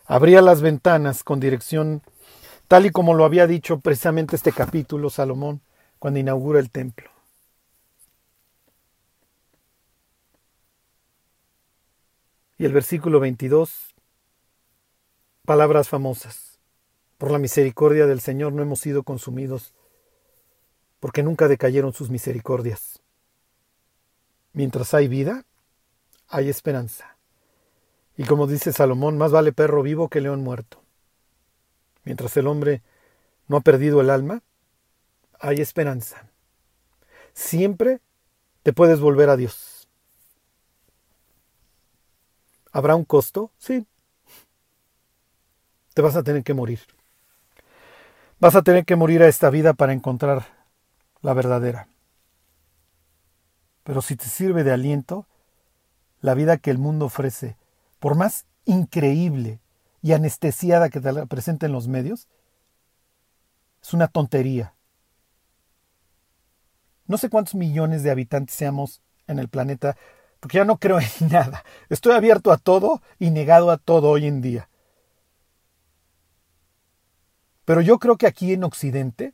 Abría 0.06 0.40
las 0.40 0.60
ventanas 0.60 1.24
con 1.24 1.40
dirección, 1.40 2.02
tal 2.68 2.86
y 2.86 2.90
como 2.90 3.14
lo 3.14 3.24
había 3.24 3.46
dicho 3.46 3.80
precisamente 3.80 4.36
este 4.36 4.52
capítulo 4.52 5.10
Salomón 5.10 5.60
cuando 5.98 6.20
inaugura 6.20 6.60
el 6.60 6.70
templo. 6.70 7.10
Y 12.56 12.64
el 12.64 12.72
versículo 12.72 13.18
22, 13.20 13.94
palabras 15.44 15.88
famosas. 15.88 16.58
Por 17.18 17.30
la 17.30 17.38
misericordia 17.38 18.06
del 18.06 18.20
Señor 18.20 18.52
no 18.52 18.62
hemos 18.62 18.80
sido 18.80 19.02
consumidos, 19.02 19.74
porque 21.00 21.22
nunca 21.22 21.48
decayeron 21.48 21.92
sus 21.92 22.10
misericordias. 22.10 23.02
Mientras 24.52 24.94
hay 24.94 25.08
vida, 25.08 25.44
hay 26.28 26.48
esperanza. 26.48 27.16
Y 28.16 28.24
como 28.24 28.46
dice 28.46 28.72
Salomón, 28.72 29.18
más 29.18 29.32
vale 29.32 29.52
perro 29.52 29.82
vivo 29.82 30.08
que 30.08 30.20
león 30.20 30.44
muerto. 30.44 30.83
Mientras 32.04 32.36
el 32.36 32.46
hombre 32.46 32.82
no 33.48 33.56
ha 33.56 33.60
perdido 33.60 34.00
el 34.00 34.10
alma, 34.10 34.42
hay 35.40 35.60
esperanza. 35.60 36.28
Siempre 37.32 38.00
te 38.62 38.72
puedes 38.72 39.00
volver 39.00 39.28
a 39.28 39.36
Dios. 39.36 39.88
¿Habrá 42.72 42.94
un 42.94 43.04
costo? 43.04 43.50
Sí. 43.58 43.86
Te 45.94 46.02
vas 46.02 46.16
a 46.16 46.22
tener 46.22 46.42
que 46.42 46.54
morir. 46.54 46.80
Vas 48.40 48.56
a 48.56 48.62
tener 48.62 48.84
que 48.84 48.96
morir 48.96 49.22
a 49.22 49.28
esta 49.28 49.48
vida 49.48 49.74
para 49.74 49.92
encontrar 49.92 50.46
la 51.22 51.34
verdadera. 51.34 51.88
Pero 53.84 54.02
si 54.02 54.16
te 54.16 54.24
sirve 54.24 54.64
de 54.64 54.72
aliento, 54.72 55.26
la 56.20 56.34
vida 56.34 56.56
que 56.56 56.70
el 56.70 56.78
mundo 56.78 57.06
ofrece, 57.06 57.56
por 58.00 58.16
más 58.16 58.46
increíble 58.64 59.60
y 60.04 60.12
anestesiada 60.12 60.90
que 60.90 61.00
te 61.00 61.12
la 61.12 61.24
presenten 61.24 61.72
los 61.72 61.88
medios, 61.88 62.28
es 63.82 63.94
una 63.94 64.06
tontería. 64.06 64.74
No 67.06 67.16
sé 67.16 67.30
cuántos 67.30 67.54
millones 67.54 68.02
de 68.02 68.10
habitantes 68.10 68.54
seamos 68.54 69.00
en 69.26 69.38
el 69.38 69.48
planeta, 69.48 69.96
porque 70.40 70.58
ya 70.58 70.66
no 70.66 70.78
creo 70.78 71.00
en 71.00 71.08
nada. 71.32 71.64
Estoy 71.88 72.12
abierto 72.12 72.52
a 72.52 72.58
todo 72.58 73.00
y 73.18 73.30
negado 73.30 73.70
a 73.70 73.78
todo 73.78 74.10
hoy 74.10 74.26
en 74.26 74.42
día. 74.42 74.68
Pero 77.64 77.80
yo 77.80 77.98
creo 77.98 78.18
que 78.18 78.26
aquí 78.26 78.52
en 78.52 78.64
Occidente 78.64 79.32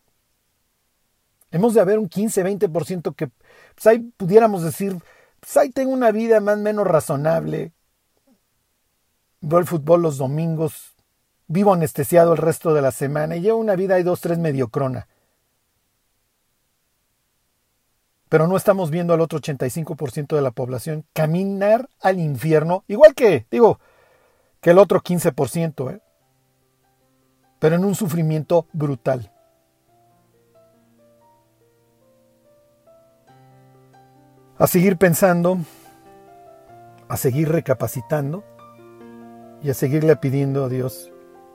hemos 1.50 1.74
de 1.74 1.80
haber 1.80 1.98
un 1.98 2.08
15-20% 2.08 3.16
que 3.16 3.26
pues 3.74 3.86
ahí 3.88 3.98
pudiéramos 4.16 4.62
decir, 4.62 4.96
pues 5.40 5.56
ahí 5.56 5.70
tengo 5.70 5.90
una 5.90 6.12
vida 6.12 6.38
más 6.38 6.58
o 6.58 6.60
menos 6.60 6.86
razonable. 6.86 7.72
Veo 9.40 9.58
el 9.58 9.66
fútbol 9.66 10.02
los 10.02 10.18
domingos, 10.18 10.94
vivo 11.46 11.72
anestesiado 11.72 12.32
el 12.32 12.38
resto 12.38 12.74
de 12.74 12.82
la 12.82 12.92
semana 12.92 13.36
y 13.36 13.40
llevo 13.40 13.58
una 13.58 13.76
vida 13.76 13.94
ahí 13.96 14.02
dos, 14.02 14.20
tres 14.20 14.38
mediocrona. 14.38 15.06
pero 18.30 18.46
no 18.46 18.56
estamos 18.56 18.90
viendo 18.90 19.12
al 19.12 19.20
otro 19.20 19.40
85% 19.40 20.36
de 20.36 20.40
la 20.40 20.52
población 20.52 21.04
caminar 21.12 21.90
al 22.00 22.20
infierno, 22.20 22.84
igual 22.86 23.12
que, 23.12 23.44
digo, 23.50 23.80
que 24.60 24.70
el 24.70 24.78
otro 24.78 25.02
15%, 25.02 25.92
¿eh? 25.92 26.00
pero 27.58 27.74
en 27.74 27.84
un 27.84 27.96
sufrimiento 27.96 28.68
brutal. 28.72 29.32
A 34.58 34.66
seguir 34.68 34.96
pensando, 34.96 35.58
a 37.08 37.16
seguir 37.16 37.50
recapacitando 37.50 38.44
y 39.62 39.70
a 39.70 39.74
seguirle 39.74 40.16
pidiendo 40.16 40.64
a 40.64 40.68
Dios 40.68 41.12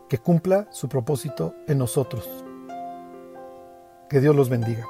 que 0.10 0.18
cumpla 0.18 0.68
su 0.72 0.88
propósito 0.88 1.56
en 1.68 1.78
nosotros. 1.80 2.28
Que 4.10 4.20
Dios 4.20 4.36
los 4.36 4.50
bendiga. 4.50 4.86